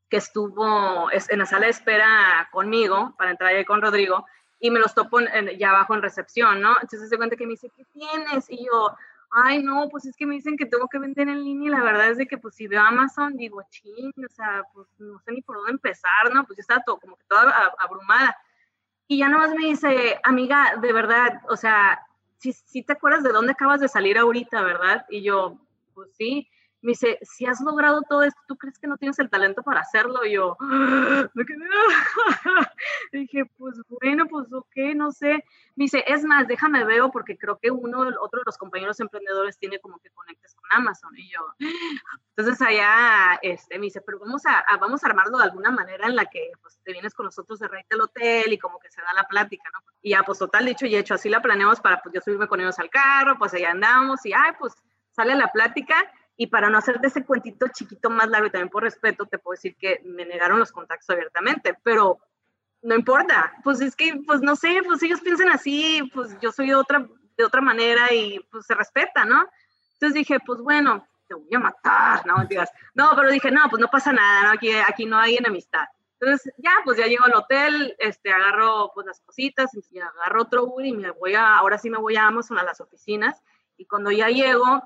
[0.10, 4.26] que estuvo en la sala de espera conmigo para entrar ahí con Rodrigo
[4.60, 5.22] y me los topo
[5.58, 6.76] ya abajo en recepción, ¿no?
[6.82, 8.50] Entonces se cuenta que me dice, ¿qué tienes?
[8.50, 8.94] Y yo,
[9.32, 11.82] ay, no, pues es que me dicen que tengo que vender en línea y la
[11.82, 15.32] verdad es de que pues si veo Amazon, digo, ching, o sea, pues no sé
[15.32, 16.44] ni por dónde empezar, ¿no?
[16.46, 18.36] Pues yo estaba todo, como que toda abrumada.
[19.14, 22.04] Y ya nomás me dice, amiga, de verdad, o sea,
[22.40, 25.06] si, si te acuerdas de dónde acabas de salir ahorita, ¿verdad?
[25.08, 25.60] Y yo,
[25.94, 26.50] pues sí.
[26.84, 29.80] Me dice, si has logrado todo esto, ¿tú crees que no tienes el talento para
[29.80, 30.26] hacerlo?
[30.26, 30.58] Y yo,
[33.14, 35.46] dije, pues bueno, pues ok, no sé.
[35.76, 39.58] Me dice, es más, déjame veo porque creo que uno, otro de los compañeros emprendedores
[39.58, 41.16] tiene como que conectes con Amazon.
[41.16, 41.40] Y yo,
[42.36, 46.18] entonces allá, este, me dice, pero vamos a, vamos a armarlo de alguna manera en
[46.18, 49.02] la que pues, te vienes con nosotros de rey del hotel y como que se
[49.02, 49.80] da la plática, ¿no?
[50.02, 52.60] Y ya, pues total, dicho y hecho, así la planeamos para pues yo subirme con
[52.60, 54.74] ellos al carro, pues allá andamos y, ay, pues
[55.12, 55.96] sale la plática
[56.36, 59.56] y para no hacerte ese cuentito chiquito más largo y también por respeto, te puedo
[59.56, 62.20] decir que me negaron los contactos abiertamente, pero
[62.82, 66.68] no importa, pues es que, pues no sé, pues ellos piensan así, pues yo soy
[66.68, 67.08] de otra,
[67.38, 69.48] de otra manera y pues se respeta, ¿no?
[69.94, 72.70] Entonces dije, pues bueno, te voy a matar, no mentiras.
[72.94, 74.52] No, pero dije, no, pues no pasa nada, ¿no?
[74.52, 75.86] Aquí, aquí no hay enemistad.
[76.20, 80.64] Entonces, ya, pues ya llego al hotel, este, agarro pues las cositas, y agarro otro
[80.64, 83.42] Uber y me voy a, ahora sí me voy a Amazon a las oficinas.
[83.78, 84.82] Y cuando ya llego,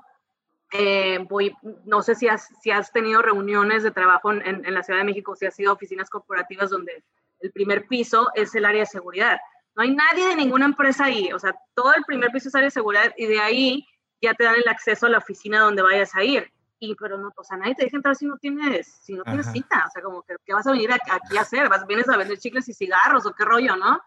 [0.72, 1.54] eh, voy,
[1.84, 5.04] no sé si has, si has tenido reuniones de trabajo en, en, la Ciudad de
[5.04, 7.04] México, si has sido oficinas corporativas donde
[7.40, 9.38] el primer piso es el área de seguridad.
[9.74, 12.66] No hay nadie de ninguna empresa ahí, o sea, todo el primer piso es área
[12.66, 13.86] de seguridad y de ahí
[14.20, 17.32] ya te dan el acceso a la oficina donde vayas a ir y pero no,
[17.36, 20.02] o sea, nadie te deja entrar si no tienes, si no tienes cita, o sea,
[20.02, 21.68] como que, ¿qué vas a venir aquí a hacer?
[21.68, 24.00] ¿Vas, vienes a vender chicles y cigarros o qué rollo, no?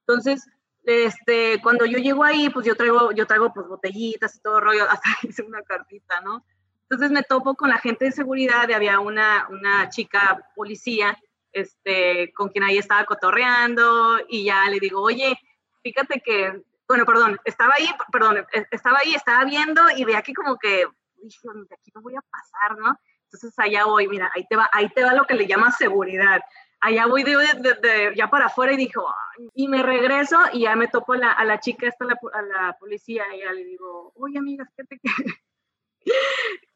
[0.00, 0.48] Entonces,
[0.86, 4.84] este, cuando yo llego ahí, pues yo traigo, yo traigo pues botellitas y todo rollo,
[4.90, 6.44] hasta hice una cartita, ¿no?
[6.82, 11.18] Entonces me topo con la gente de seguridad y había una, una chica policía,
[11.52, 15.36] este, con quien ahí estaba cotorreando y ya le digo, oye,
[15.82, 20.32] fíjate que, bueno, perdón, estaba ahí, perdón, e, estaba ahí, estaba viendo y veía que
[20.32, 20.84] como que
[21.20, 22.96] dije, de aquí no voy a pasar, ¿no?
[23.24, 26.40] Entonces allá voy, mira, ahí te va, ahí te va lo que le llama seguridad.
[26.80, 29.06] Allá voy de, de, ya para afuera y dijo,
[29.54, 32.18] y me regreso y ya me topo a la, a la chica, esta, a la,
[32.32, 35.10] a la policía, y ya le digo, oye amiga, fíjate que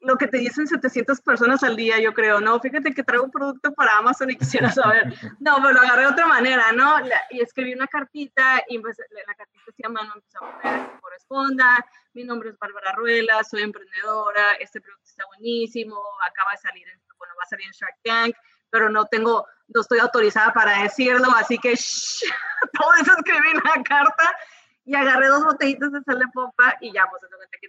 [0.01, 3.31] lo que te dicen 700 personas al día, yo creo, no, fíjate que traigo un
[3.31, 5.15] producto para Amazon y quisiera saber.
[5.39, 6.97] No, pero lo agarré de otra manera, ¿no?
[7.31, 11.87] y escribí una cartita y pues, la cartita se llama, no empezó a poner, corresponda,
[12.15, 15.97] mi nombre es Bárbara Ruela, soy emprendedora, este producto está buenísimo,
[16.27, 18.35] acaba de salir, en, bueno, va a salir en Shark Tank,
[18.71, 22.23] pero no tengo, no estoy autorizada para decirlo, así que shh,
[22.81, 24.37] todo eso escribí en la carta
[24.85, 27.23] y agarré dos botellitas de sal de popa y ya, pues,
[27.61, 27.69] que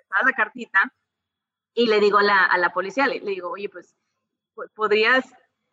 [0.00, 0.92] estaba la cartita
[1.74, 3.94] y le digo la, a la policía, le, digo, oye, pues,
[4.74, 5.24] podrías,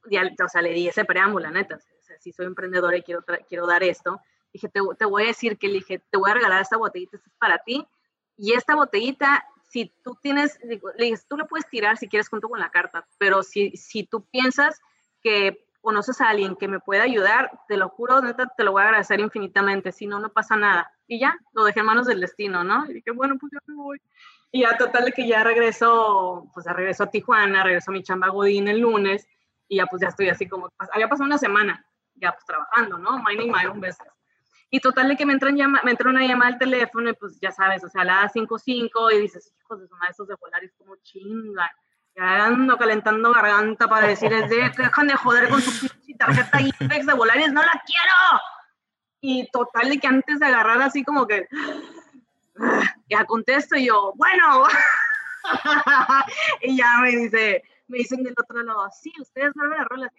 [0.09, 3.24] ya, o sea, le di ese preámbulo, neta, o sea, si soy emprendedora y quiero,
[3.47, 4.19] quiero dar esto,
[4.51, 7.17] dije, te, te, voy a decir que le dije, te voy a regalar esta botellita,
[7.17, 7.88] esta es para ti,
[8.36, 12.49] y esta botellita, si tú tienes, le dije, tú le puedes tirar si quieres junto
[12.49, 14.82] con la carta, pero si, si tú piensas
[15.24, 18.82] que conoces a alguien que me pueda ayudar, te lo juro, neta, te lo voy
[18.82, 20.91] a agradecer infinitamente, si no, no pasa nada.
[21.07, 22.86] Y ya, lo dejé en manos del destino, ¿no?
[22.86, 24.01] Y dije, bueno, pues yo me voy.
[24.51, 28.03] Y ya total de que ya regreso, pues ya regreso a Tijuana, regreso a mi
[28.03, 29.26] chamba Godín el lunes,
[29.69, 33.24] y ya pues ya estoy así como, había pasado una semana, ya pues trabajando, ¿no?
[33.24, 34.11] Mining my own business.
[34.74, 37.51] Y total de que me, llama, me entra una llamada al teléfono y pues ya
[37.51, 40.72] sabes, o sea, a las 5.5 y dices, hijos de su madre, esos de Polaris
[40.78, 41.69] como chingan.
[42.15, 47.13] Ya ando calentando garganta para decirles, de, dejan de joder con su tarjeta IFEX de
[47.13, 48.41] Volaris, no la quiero.
[49.19, 51.47] Y total de que antes de agarrar así como que,
[53.09, 54.67] ya contesto y yo, bueno.
[56.61, 60.11] y ya me dice, me dicen del otro lado, sí, ustedes van a rolas.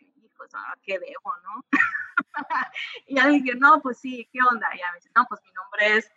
[0.44, 1.64] Hijo, ¿qué debo, no?
[3.06, 4.68] y ya dije, no, pues sí, ¿qué onda?
[4.74, 6.10] Y ya me dice, no, pues mi nombre es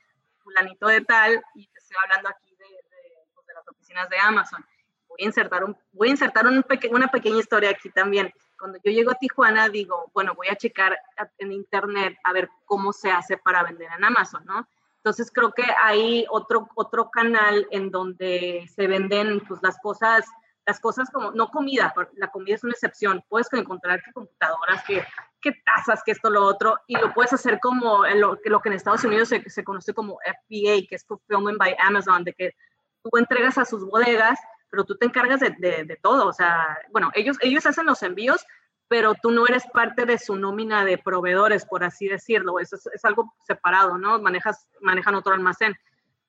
[0.43, 4.17] fulanito de tal y te estoy hablando aquí de, de, pues, de las oficinas de
[4.19, 4.65] Amazon.
[5.07, 8.33] Voy a insertar, un, voy a insertar un peque, una pequeña historia aquí también.
[8.57, 10.97] Cuando yo llego a Tijuana, digo, bueno, voy a checar
[11.37, 14.67] en internet a ver cómo se hace para vender en Amazon, ¿no?
[14.97, 20.25] Entonces creo que hay otro, otro canal en donde se venden pues, las cosas,
[20.65, 25.05] las cosas como, no comida, la comida es una excepción, puedes encontrar que computadoras, que,
[25.41, 28.75] que tazas, que esto, lo otro, y lo puedes hacer como lo, lo que en
[28.75, 32.55] Estados Unidos se, se conoce como FBA, que es Fulfillment by Amazon, de que
[33.03, 34.39] tú entregas a sus bodegas,
[34.69, 38.01] pero tú te encargas de, de, de todo, o sea, bueno, ellos, ellos hacen los
[38.01, 38.45] envíos,
[38.87, 42.59] pero tú no eres parte de su nómina de proveedores, por así decirlo.
[42.59, 44.19] Eso es, algo separado, ¿no?
[44.19, 45.75] Manejas, manejan otro almacén.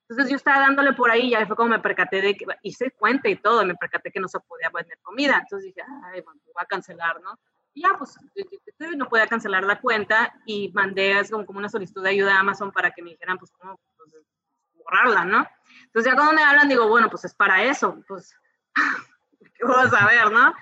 [0.09, 3.27] Entonces yo estaba dándole por ahí, ya fue como me percaté de que hice cuenta
[3.27, 5.39] y todo, me percaté que no se podía vender comida.
[5.41, 7.37] Entonces dije, ay, bueno, voy a cancelar, ¿no?
[7.73, 8.17] Y ya, pues
[8.95, 12.71] no podía cancelar la cuenta y mandé como, como una solicitud de ayuda a Amazon
[12.71, 14.13] para que me dijeran, pues, cómo pues,
[14.73, 15.45] borrarla, ¿no?
[15.85, 18.33] Entonces ya cuando me hablan, digo, bueno, pues es para eso, pues,
[19.53, 20.53] ¿qué vas a ver, no?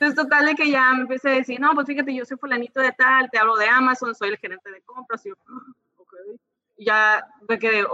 [0.00, 2.80] Entonces, total de que ya me empecé a decir, no, pues fíjate, yo soy fulanito
[2.80, 5.26] de tal, te hablo de Amazon, soy el gerente de compras.
[5.26, 5.34] Y yo,
[5.96, 6.14] ok.
[6.78, 7.86] ya me quedé,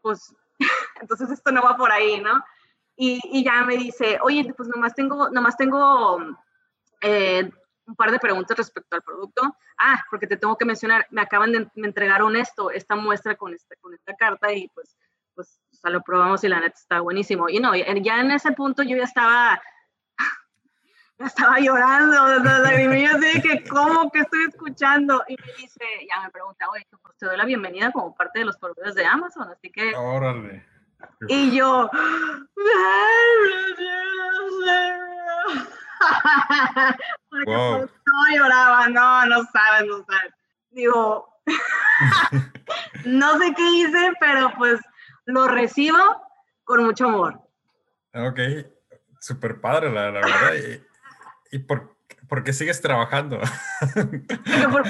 [0.00, 0.32] pues,
[1.00, 2.44] entonces esto no va por ahí, ¿no?
[3.00, 6.18] Y, ya me dice, oye, pues nomás tengo, nomás tengo
[7.00, 7.48] eh,
[7.86, 9.56] un par de preguntas respecto al producto.
[9.78, 13.54] Ah, porque te tengo que mencionar, me acaban de me entregaron esto, esta muestra con,
[13.54, 14.96] este, con esta carta y pues,
[15.36, 17.48] pues, o sea, lo probamos y la neta está buenísimo.
[17.48, 19.62] Y no, ya en ese punto yo ya estaba
[21.18, 25.22] estaba llorando, lagrimillas, así que, ¿cómo que estoy escuchando?
[25.28, 28.44] Y me dice, ya me pregunta, oye, pues te doy la bienvenida como parte de
[28.44, 29.94] los proveedores de Amazon, así que...
[29.96, 30.64] Órale.
[31.28, 31.90] Y yo...
[37.28, 37.80] Porque wow.
[37.80, 40.32] no lloraba, no, no sabes, no sabes.
[40.70, 41.28] digo,
[43.04, 44.80] no sé qué hice, pero pues
[45.26, 45.98] lo recibo
[46.64, 47.40] con mucho amor.
[48.14, 48.38] Ok,
[49.20, 50.52] súper padre, la, verdad.
[51.50, 51.96] ¿Y, por,
[52.44, 53.38] qué sigues trabajando?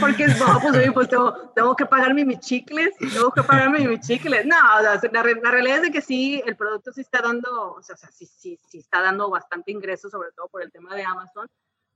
[0.01, 1.09] porque, no, pues, pues
[1.55, 4.45] tengo, que pagarme mis chicles, tengo que pagarme mis chicles.
[4.47, 7.97] No, la, la, realidad es de que sí, el producto sí está dando, o sea,
[7.97, 11.49] sí, sí, sí está dando bastante ingreso, sobre todo por el tema de Amazon,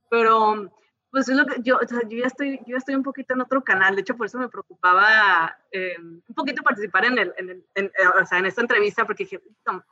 [0.09, 0.71] pero
[1.13, 3.41] pues es lo que yo, o sea, yo ya estoy, yo estoy un poquito en
[3.41, 7.49] otro canal, de hecho por eso me preocupaba eh, un poquito participar en, el, en,
[7.51, 9.39] el, en, eh, o sea, en esta entrevista, porque dije,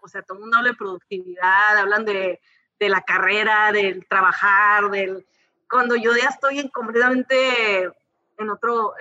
[0.01, 2.41] o sea, todo el mundo habla de productividad, hablan de,
[2.81, 5.27] de la carrera, del trabajar, del,
[5.69, 7.83] cuando yo ya estoy en, completamente
[8.39, 8.95] en otro,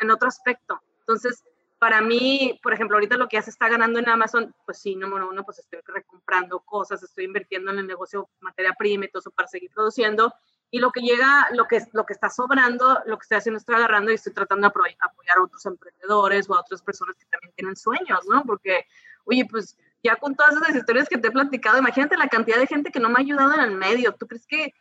[0.00, 0.80] en, otro aspecto.
[1.00, 1.44] Entonces,
[1.78, 4.96] para mí, por ejemplo, ahorita lo que ya se está ganando en Amazon, pues sí,
[4.96, 9.20] número uno, pues estoy recomprando cosas, estoy invirtiendo en el negocio materia prima y todo
[9.20, 10.32] eso para seguir produciendo
[10.70, 13.74] y lo que llega, lo que, lo que está sobrando, lo que estoy haciendo, estoy
[13.74, 17.52] agarrando y estoy tratando de apoyar a otros emprendedores o a otras personas que también
[17.54, 18.42] tienen sueños, ¿no?
[18.44, 18.86] Porque,
[19.26, 19.76] oye, pues
[20.06, 23.00] ya con todas esas historias que te he platicado, imagínate la cantidad de gente que
[23.00, 24.12] no me ha ayudado en el medio.
[24.12, 24.72] ¿Tú crees que,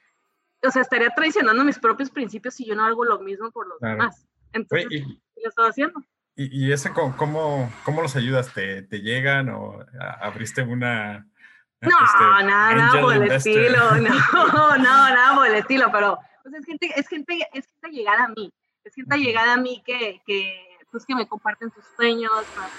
[0.63, 3.79] o sea, estaría traicionando mis propios principios si yo no hago lo mismo por los
[3.79, 4.25] demás?
[4.53, 6.01] Entonces, ¿qué lo estoy haciendo?
[6.35, 8.53] ¿Y, y ese cómo, cómo, los ayudas?
[8.53, 9.85] ¿Te, ¿Te llegan o
[10.21, 11.25] abriste una
[11.81, 14.09] no, este, nada, por el estilo, no,
[14.77, 18.27] no, nada por el estilo, pero pues es gente, es gente, es gente llegada a
[18.29, 18.51] mí,
[18.83, 22.31] es gente llegada a mí que, que pues que me comparten sus sueños,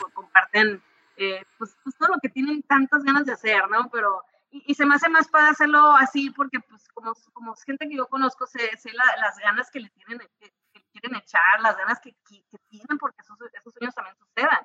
[0.02, 0.82] me comparten
[1.16, 3.88] eh, pues, pues, todo lo que tienen tantas ganas de hacer, ¿no?
[3.90, 7.96] Pero, y, se me hace más para hacerlo así porque pues como, como gente que
[7.96, 10.52] yo conozco, sé, sé las ganas que le tienen, que,
[10.92, 14.60] quieren echar, las ganas que, que, tienen porque esos, esos, sueños también sucedan.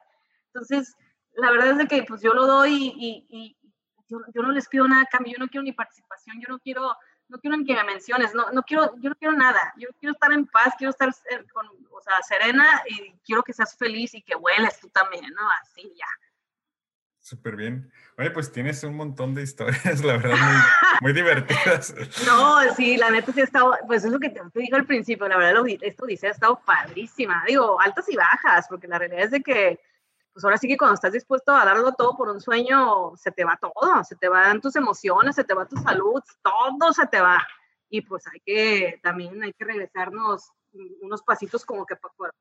[0.47, 0.95] Entonces,
[1.33, 3.57] la verdad es de que pues yo lo doy y,
[4.07, 6.97] yo, no les pido nada a cambio, yo no quiero ni participación, yo no quiero,
[7.29, 10.11] no quiero ni que me menciones, no, no quiero, yo no quiero nada, yo quiero
[10.11, 14.13] estar en paz, quiero estar eh, con, o sea, serena y quiero que seas feliz
[14.13, 15.49] y que hueles tú también, ¿no?
[15.61, 16.07] Así ya.
[17.21, 17.91] Súper bien.
[18.17, 20.61] Oye, pues tienes un montón de historias, la verdad, muy,
[21.01, 21.93] muy divertidas.
[22.25, 24.87] No, sí, la neta sí ha estado, pues es lo que te, te digo al
[24.87, 27.43] principio, la verdad, esto dice ha estado padrísima.
[27.47, 29.79] Digo, altas y bajas, porque la realidad es de que
[30.33, 33.43] pues ahora sí que cuando estás dispuesto a darlo todo por un sueño, se te
[33.43, 37.19] va todo, se te van tus emociones, se te va tu salud, todo se te
[37.19, 37.45] va.
[37.89, 40.51] Y pues hay que, también hay que regresarnos
[41.01, 42.31] unos pasitos como que pues,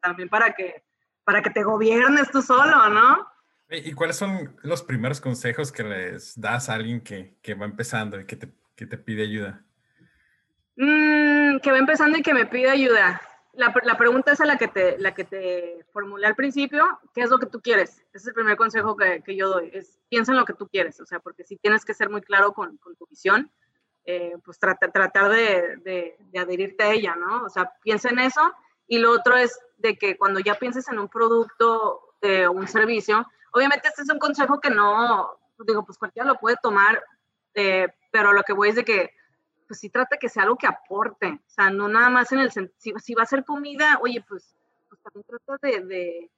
[0.00, 0.82] también para que,
[1.22, 3.35] para que te gobiernes tú solo, ¿no?
[3.68, 8.20] ¿Y cuáles son los primeros consejos que les das a alguien que, que va empezando
[8.20, 9.64] y que te, que te pide ayuda?
[10.76, 13.20] Mm, que va empezando y que me pide ayuda
[13.56, 17.22] la, la, pregunta es a la que, te, la que te formulé al principio, ¿qué
[17.22, 18.04] es lo que tú quieres?
[18.12, 20.68] Ese es el primer consejo que, que yo doy, es piensa en lo que tú
[20.68, 23.50] quieres, o sea, porque si tienes que ser muy claro con, con tu visión,
[24.04, 27.44] eh, pues trata, tratar de, de, de, adherirte a ella, ¿no?
[27.44, 28.40] O sea, piensa en eso.
[28.86, 33.26] Y lo otro es de que cuando ya pienses en un producto o un servicio,
[33.52, 37.02] obviamente este es un consejo que no, digo, pues cualquiera lo puede tomar,
[37.54, 39.14] eh, pero lo que voy es de que
[39.66, 42.52] pues sí trata que sea algo que aporte, o sea, no nada más en el
[42.52, 44.54] sentido, si, va a ser comida, oye, pues,
[44.88, 46.30] pues también trata de,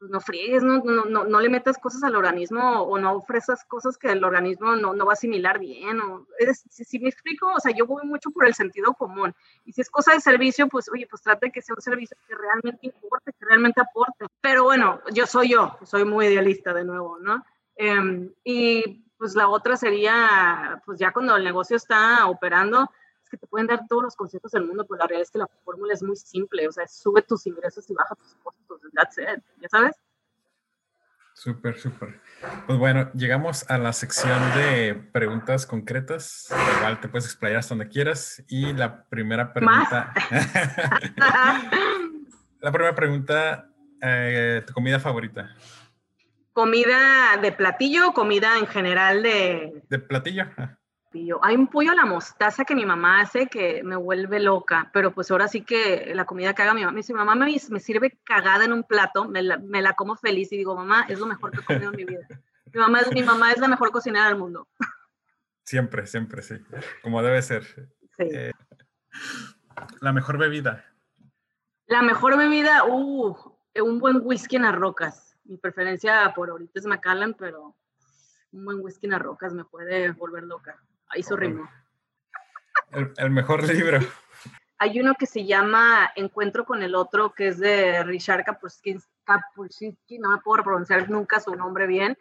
[0.00, 3.98] no friegues, no, no, no, no, le metas cosas al organismo o no ofrezcas cosas
[3.98, 6.00] que el organismo no, no va a asimilar bien.
[6.00, 9.34] O, si, me explico, o sea, yo voy mucho por el sentido común.
[9.64, 12.34] Y si es cosa de servicio, pues oye, pues trate que sea un servicio que
[12.34, 14.26] realmente importe, que realmente aporte.
[14.40, 17.44] Pero bueno, yo soy yo, soy muy idealista de nuevo, ¿no?
[17.76, 22.88] Em, y pues la otra sería, pues ya cuando el negocio está operando, es
[23.28, 25.48] que te pueden dar todos los consejos del mundo, pues la realidad es que la
[25.64, 29.42] fórmula es muy simple, o sea, sube tus ingresos y baja tus costos, that's it,
[29.60, 29.96] ¿ya sabes?
[31.38, 32.20] Súper, súper.
[32.66, 36.52] Pues bueno, llegamos a la sección de preguntas concretas.
[36.78, 38.42] Igual te puedes explayar hasta donde quieras.
[38.48, 40.12] Y la primera pregunta.
[42.60, 43.68] la primera pregunta,
[44.02, 45.54] eh, ¿tu comida favorita?
[46.52, 49.84] ¿Comida de platillo o comida en general de...?
[49.88, 50.46] De platillo.
[51.42, 55.12] Hay un pollo a la mostaza que mi mamá hace que me vuelve loca, pero
[55.12, 58.18] pues ahora sí que la comida que haga mi mamá, mi mamá me, me sirve
[58.24, 61.26] cagada en un plato, me la, me la, como feliz y digo, mamá, es lo
[61.26, 62.26] mejor que he comido en mi vida.
[62.72, 64.68] Mi mamá, es, mi mamá es la mejor cocinera del mundo.
[65.64, 66.56] Siempre, siempre, sí.
[67.02, 67.64] Como debe ser.
[68.16, 68.24] Sí.
[68.30, 68.52] Eh,
[70.00, 70.84] la mejor bebida.
[71.86, 73.36] La mejor bebida, uh,
[73.82, 77.74] un buen whisky en las rocas mi preferencia por ahorita es Macallan, pero
[78.52, 80.80] un buen whisky en las rocas me puede volver loca.
[81.10, 81.68] Ahí su ritmo.
[82.92, 83.98] El, mejor libro.
[84.78, 90.30] Hay uno que se llama Encuentro con el Otro, que es de Richard Kapuscinski, no
[90.30, 92.16] me puedo pronunciar nunca su nombre bien.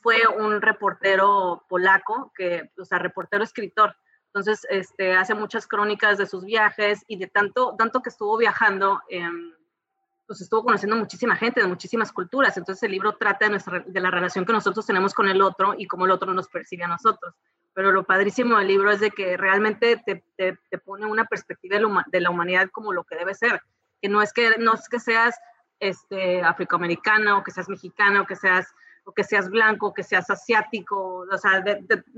[0.00, 3.94] fue un reportero polaco, que, o sea, reportero escritor,
[4.26, 9.00] Entonces, este, hace muchas crónicas de sus viajes y de tanto, tanto que estuvo viajando,
[10.26, 12.56] pues estuvo conociendo muchísima gente de muchísimas culturas.
[12.56, 15.74] Entonces, el libro trata de, nuestra, de la relación que nosotros tenemos con el otro
[15.76, 17.34] y cómo el otro nos percibe a nosotros.
[17.76, 21.76] Pero lo padrísimo del libro es de que realmente te, te, te pone una perspectiva
[22.06, 23.60] de la, humanidad como lo que debe ser.
[24.00, 25.38] Que no es que, no es que seas
[25.78, 28.74] este, afroamericano, o que seas mexicano, o que seas
[29.04, 31.62] o que seas blanco, que seas asiático, o sea,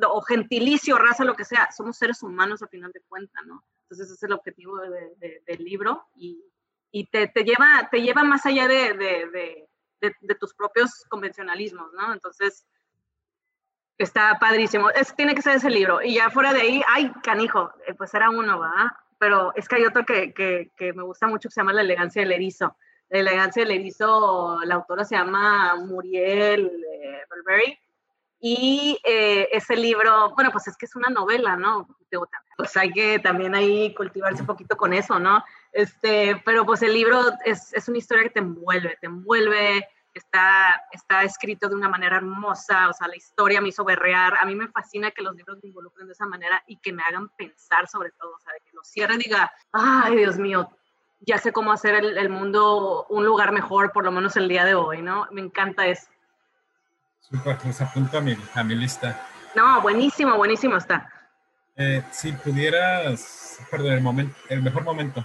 [0.09, 3.65] o gentilicio, raza, lo que sea, somos seres humanos al final de cuentas, ¿no?
[3.83, 6.41] Entonces ese es el objetivo del libro y,
[6.93, 9.69] y te, te, lleva, te lleva más allá de,
[10.39, 12.15] tus propios convencionalismos, ¿no?
[12.15, 12.65] Entonces
[13.99, 14.91] está padrísimo.
[14.91, 16.03] Es, tiene que ser ese libro.
[16.03, 18.97] Y ya fuera de ahí, ay, canijo, eh, pues era uno, ¿va?
[19.19, 21.83] Pero es que hay otro que, que, que me gusta mucho que se llama La
[21.83, 22.77] elegancia del erizo
[23.11, 26.71] la elegancia del erizo, la autora se llama Muriel
[27.03, 27.79] eh,
[28.41, 31.89] Y eh, ese libro, bueno, pues es que es una novela, ¿no?
[32.57, 35.43] Pues hay que también ahí cultivarse un poquito con eso, ¿no?
[35.73, 39.87] Este, pero pues el libro es, es una historia que te envuelve, te envuelve,
[40.19, 44.35] está, está escrito de una manera hermosa, o sea, la historia me hizo berrear.
[44.41, 47.03] A mí me fascina que los libros me involucren de esa manera y que me
[47.03, 50.71] hagan pensar sobre todo, o sea, que lo cierre y diga, ay, Dios mío,
[51.21, 54.75] ya sé cómo hacer el, mundo un lugar mejor, por lo menos el día de
[54.75, 55.27] hoy, ¿no?
[55.31, 56.09] Me encanta eso.
[57.21, 59.21] Super, pues apunto a mi, a mi lista.
[59.55, 61.11] No, buenísimo, buenísimo está.
[61.77, 65.25] Eh, si pudieras, perdón, el, momento, el mejor momento.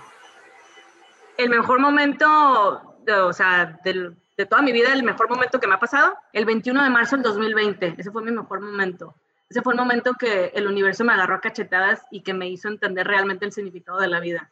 [1.37, 5.75] El mejor momento, o sea, del, de toda mi vida, el mejor momento que me
[5.75, 9.15] ha pasado, el 21 de marzo del 2020, ese fue mi mejor momento.
[9.49, 12.67] Ese fue el momento que el universo me agarró a cachetadas y que me hizo
[12.67, 14.51] entender realmente el significado de la vida.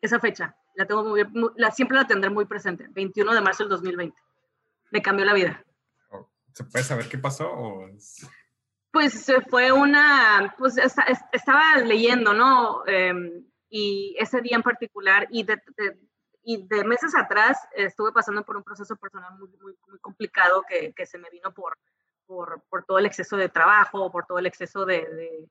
[0.00, 1.24] Esa fecha, la tengo muy,
[1.56, 4.16] la, siempre la tendré muy presente, 21 de marzo del 2020.
[4.92, 5.64] Me cambió la vida.
[6.10, 7.50] Oh, ¿Se puede saber qué pasó?
[8.92, 10.76] Pues fue una, pues
[11.32, 12.86] estaba leyendo, ¿no?
[12.86, 15.60] Em, y ese día en particular, y de,
[16.48, 20.92] y de meses atrás estuve pasando por un proceso personal muy, muy, muy complicado que,
[20.92, 21.76] que, se me vino por,
[22.24, 25.50] por, por, todo el exceso de trabajo, por todo el exceso de, de,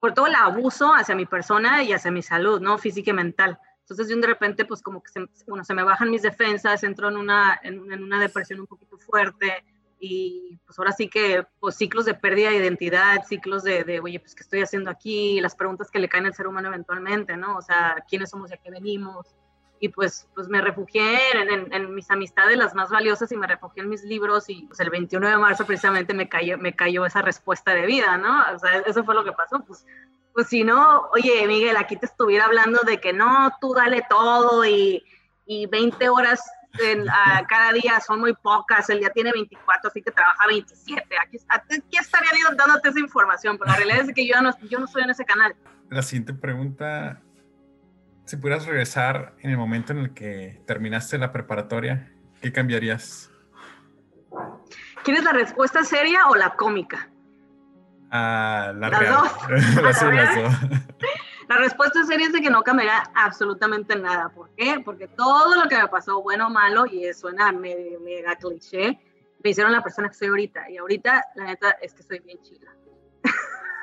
[0.00, 2.78] por todo el abuso hacia mi persona y hacia mi salud, ¿no?
[2.78, 3.58] Física y mental.
[3.80, 7.18] Entonces, de repente, pues como que se, bueno, se me bajan mis defensas, entro en
[7.18, 9.62] una, en, una depresión un poquito fuerte
[10.00, 14.18] y pues ahora sí que pues ciclos de pérdida de identidad, ciclos de, de, oye,
[14.18, 17.58] pues qué estoy haciendo aquí, las preguntas que le caen al ser humano eventualmente, ¿no?
[17.58, 19.36] O sea, ¿quiénes somos y a qué venimos?
[19.82, 23.82] Y pues, pues me refugié en, en, mis amistades las más valiosas y me refugié
[23.82, 27.20] en mis libros y pues el 21 de marzo precisamente me cayó, me cayó esa
[27.20, 28.44] respuesta de vida, ¿no?
[28.54, 29.84] O sea, eso fue lo que pasó, pues
[30.32, 34.64] pues si no, oye, Miguel, aquí te estuviera hablando de que no, tú dale todo
[34.64, 35.04] y,
[35.46, 36.40] y 20 horas
[36.80, 37.06] en,
[37.48, 41.06] cada día son muy pocas, el día tiene 24, así que trabaja 27.
[41.26, 44.86] Aquí, aquí estaría dándote esa información, pero la realidad es que yo no, yo no
[44.86, 45.54] estoy en ese canal.
[45.90, 47.20] La siguiente pregunta,
[48.32, 52.10] si pudieras regresar en el momento en el que terminaste la preparatoria,
[52.40, 53.30] ¿qué cambiarías?
[55.04, 57.10] ¿Quieres la respuesta seria o la cómica?
[58.10, 59.14] Ah, la las real.
[59.20, 60.62] dos.
[61.48, 64.30] La respuesta seria es de que no cambiará absolutamente nada.
[64.30, 64.80] ¿Por qué?
[64.82, 68.98] Porque todo lo que me pasó, bueno o malo, y suena mega, mega cliché,
[69.44, 70.70] me hicieron la persona que soy ahorita.
[70.70, 72.72] Y ahorita, la neta, es que soy bien chila.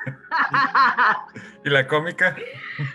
[1.64, 2.36] ¿Y la cómica?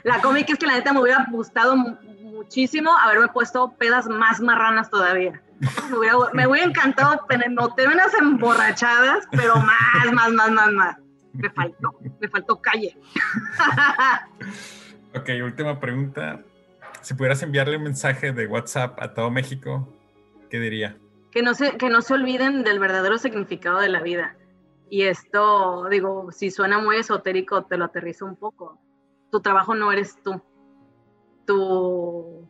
[0.03, 4.89] La cómica es que la neta me hubiera gustado muchísimo haberme puesto pedas más marranas
[4.89, 5.41] todavía.
[5.89, 10.97] Me hubiera, me hubiera encantado tener unas emborrachadas, pero más, más, más, más, más
[11.37, 12.97] me faltó, me faltó calle.
[15.15, 16.41] ok, última pregunta.
[17.01, 19.87] Si pudieras enviarle un mensaje de WhatsApp a todo México,
[20.49, 20.97] ¿qué diría?
[21.31, 24.35] Que no se, que no se olviden del verdadero significado de la vida.
[24.89, 28.79] Y esto, digo, si suena muy esotérico, te lo aterrizo un poco.
[29.31, 30.41] Tu trabajo no eres tú.
[31.45, 32.47] Tu,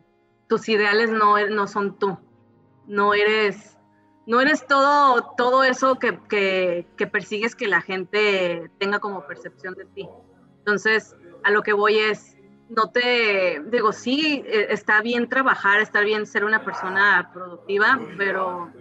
[0.48, 2.18] tus ideales no, no son tú.
[2.86, 3.76] No eres
[4.26, 9.84] no eres todo, todo eso que, que, persigues que la gente tenga como percepción de
[9.86, 10.08] ti.
[10.58, 11.14] Entonces,
[11.44, 12.36] a lo que voy es,
[12.68, 18.72] no te, digo, sí, e, está bien trabajar, está bien ser una persona productiva, pero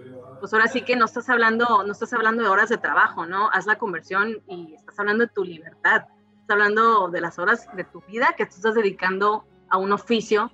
[0.45, 3.49] pues ahora sí que no estás hablando, no estás hablando de horas de trabajo, ¿no?
[3.51, 6.03] Haz la conversión y estás hablando de tu libertad,
[6.39, 10.51] estás hablando de las horas de tu vida que tú estás dedicando a un oficio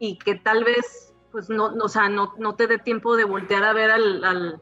[0.00, 3.62] y que tal vez pues no, o sea, no, no te dé tiempo de voltear
[3.62, 4.60] a ver al, al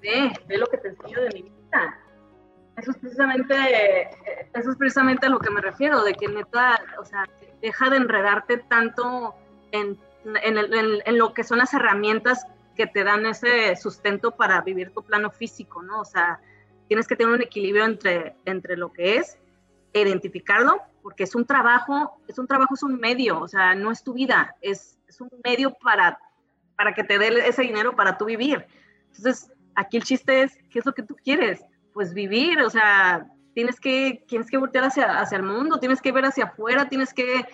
[0.00, 2.00] ve, lo que te enseño de mi vida.
[2.78, 3.54] Eso es precisamente,
[4.54, 7.28] eso es precisamente a lo que me refiero, de que neta, o sea,
[7.60, 9.34] deja de enredarte tanto
[9.72, 14.60] en, en, en, en lo que son las herramientas que te dan ese sustento para
[14.60, 16.00] vivir tu plano físico, ¿no?
[16.00, 16.40] O sea,
[16.88, 19.38] tienes que tener un equilibrio entre, entre lo que es,
[19.92, 24.02] identificarlo porque es un trabajo, es un trabajo, es un medio, o sea, no es
[24.02, 26.18] tu vida, es, es un medio para,
[26.76, 28.66] para que te dé ese dinero para tú vivir.
[29.08, 31.62] Entonces, aquí el chiste es, ¿qué es lo que tú quieres?
[31.92, 36.10] Pues vivir, o sea, tienes que, tienes que voltear hacia, hacia el mundo, tienes que
[36.10, 37.44] ver hacia afuera, tienes que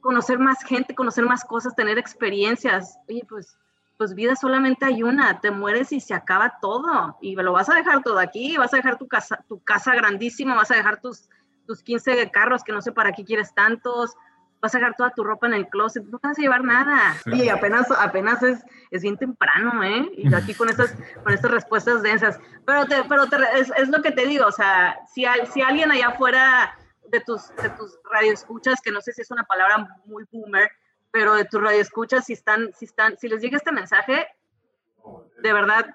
[0.00, 2.98] conocer más gente, conocer más cosas, tener experiencias.
[3.06, 3.58] Oye, pues,
[3.98, 7.18] pues vida solamente hay una, te mueres y se acaba todo.
[7.20, 10.54] Y lo vas a dejar todo aquí, vas a dejar tu casa, tu casa grandísima,
[10.54, 11.28] vas a dejar tus
[11.68, 14.16] tus 15 carros que no sé para qué quieres tantos,
[14.60, 17.14] vas a dejar toda tu ropa en el closet, no te vas a llevar nada.
[17.26, 20.10] Y apenas, apenas es, es bien temprano, ¿eh?
[20.16, 22.40] Y aquí con estas, con estas respuestas densas.
[22.66, 23.24] Pero, te, pero
[23.54, 26.74] es, es, lo que te digo, o sea, si, si alguien allá afuera
[27.08, 30.70] de tus, de tus radioescuchas, que no sé si es una palabra muy boomer,
[31.10, 34.28] pero de tus radioescuchas, si están, si están, si les llega este mensaje,
[35.38, 35.86] de verdad,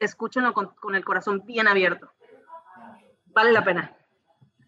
[0.00, 2.12] escúchenlo con, con el corazón bien abierto.
[3.26, 3.96] Vale la pena.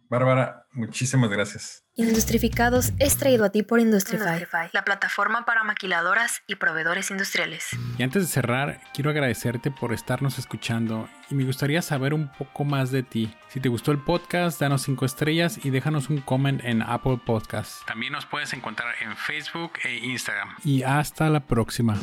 [0.09, 1.84] Bárbara, muchísimas gracias.
[1.94, 7.68] Industrificados es traído a ti por Industrify, la plataforma para maquiladoras y proveedores industriales.
[7.98, 12.64] Y antes de cerrar, quiero agradecerte por estarnos escuchando y me gustaría saber un poco
[12.64, 13.34] más de ti.
[13.48, 17.84] Si te gustó el podcast, danos 5 estrellas y déjanos un comment en Apple Podcasts.
[17.86, 20.54] También nos puedes encontrar en Facebook e Instagram.
[20.64, 21.98] Y hasta la próxima.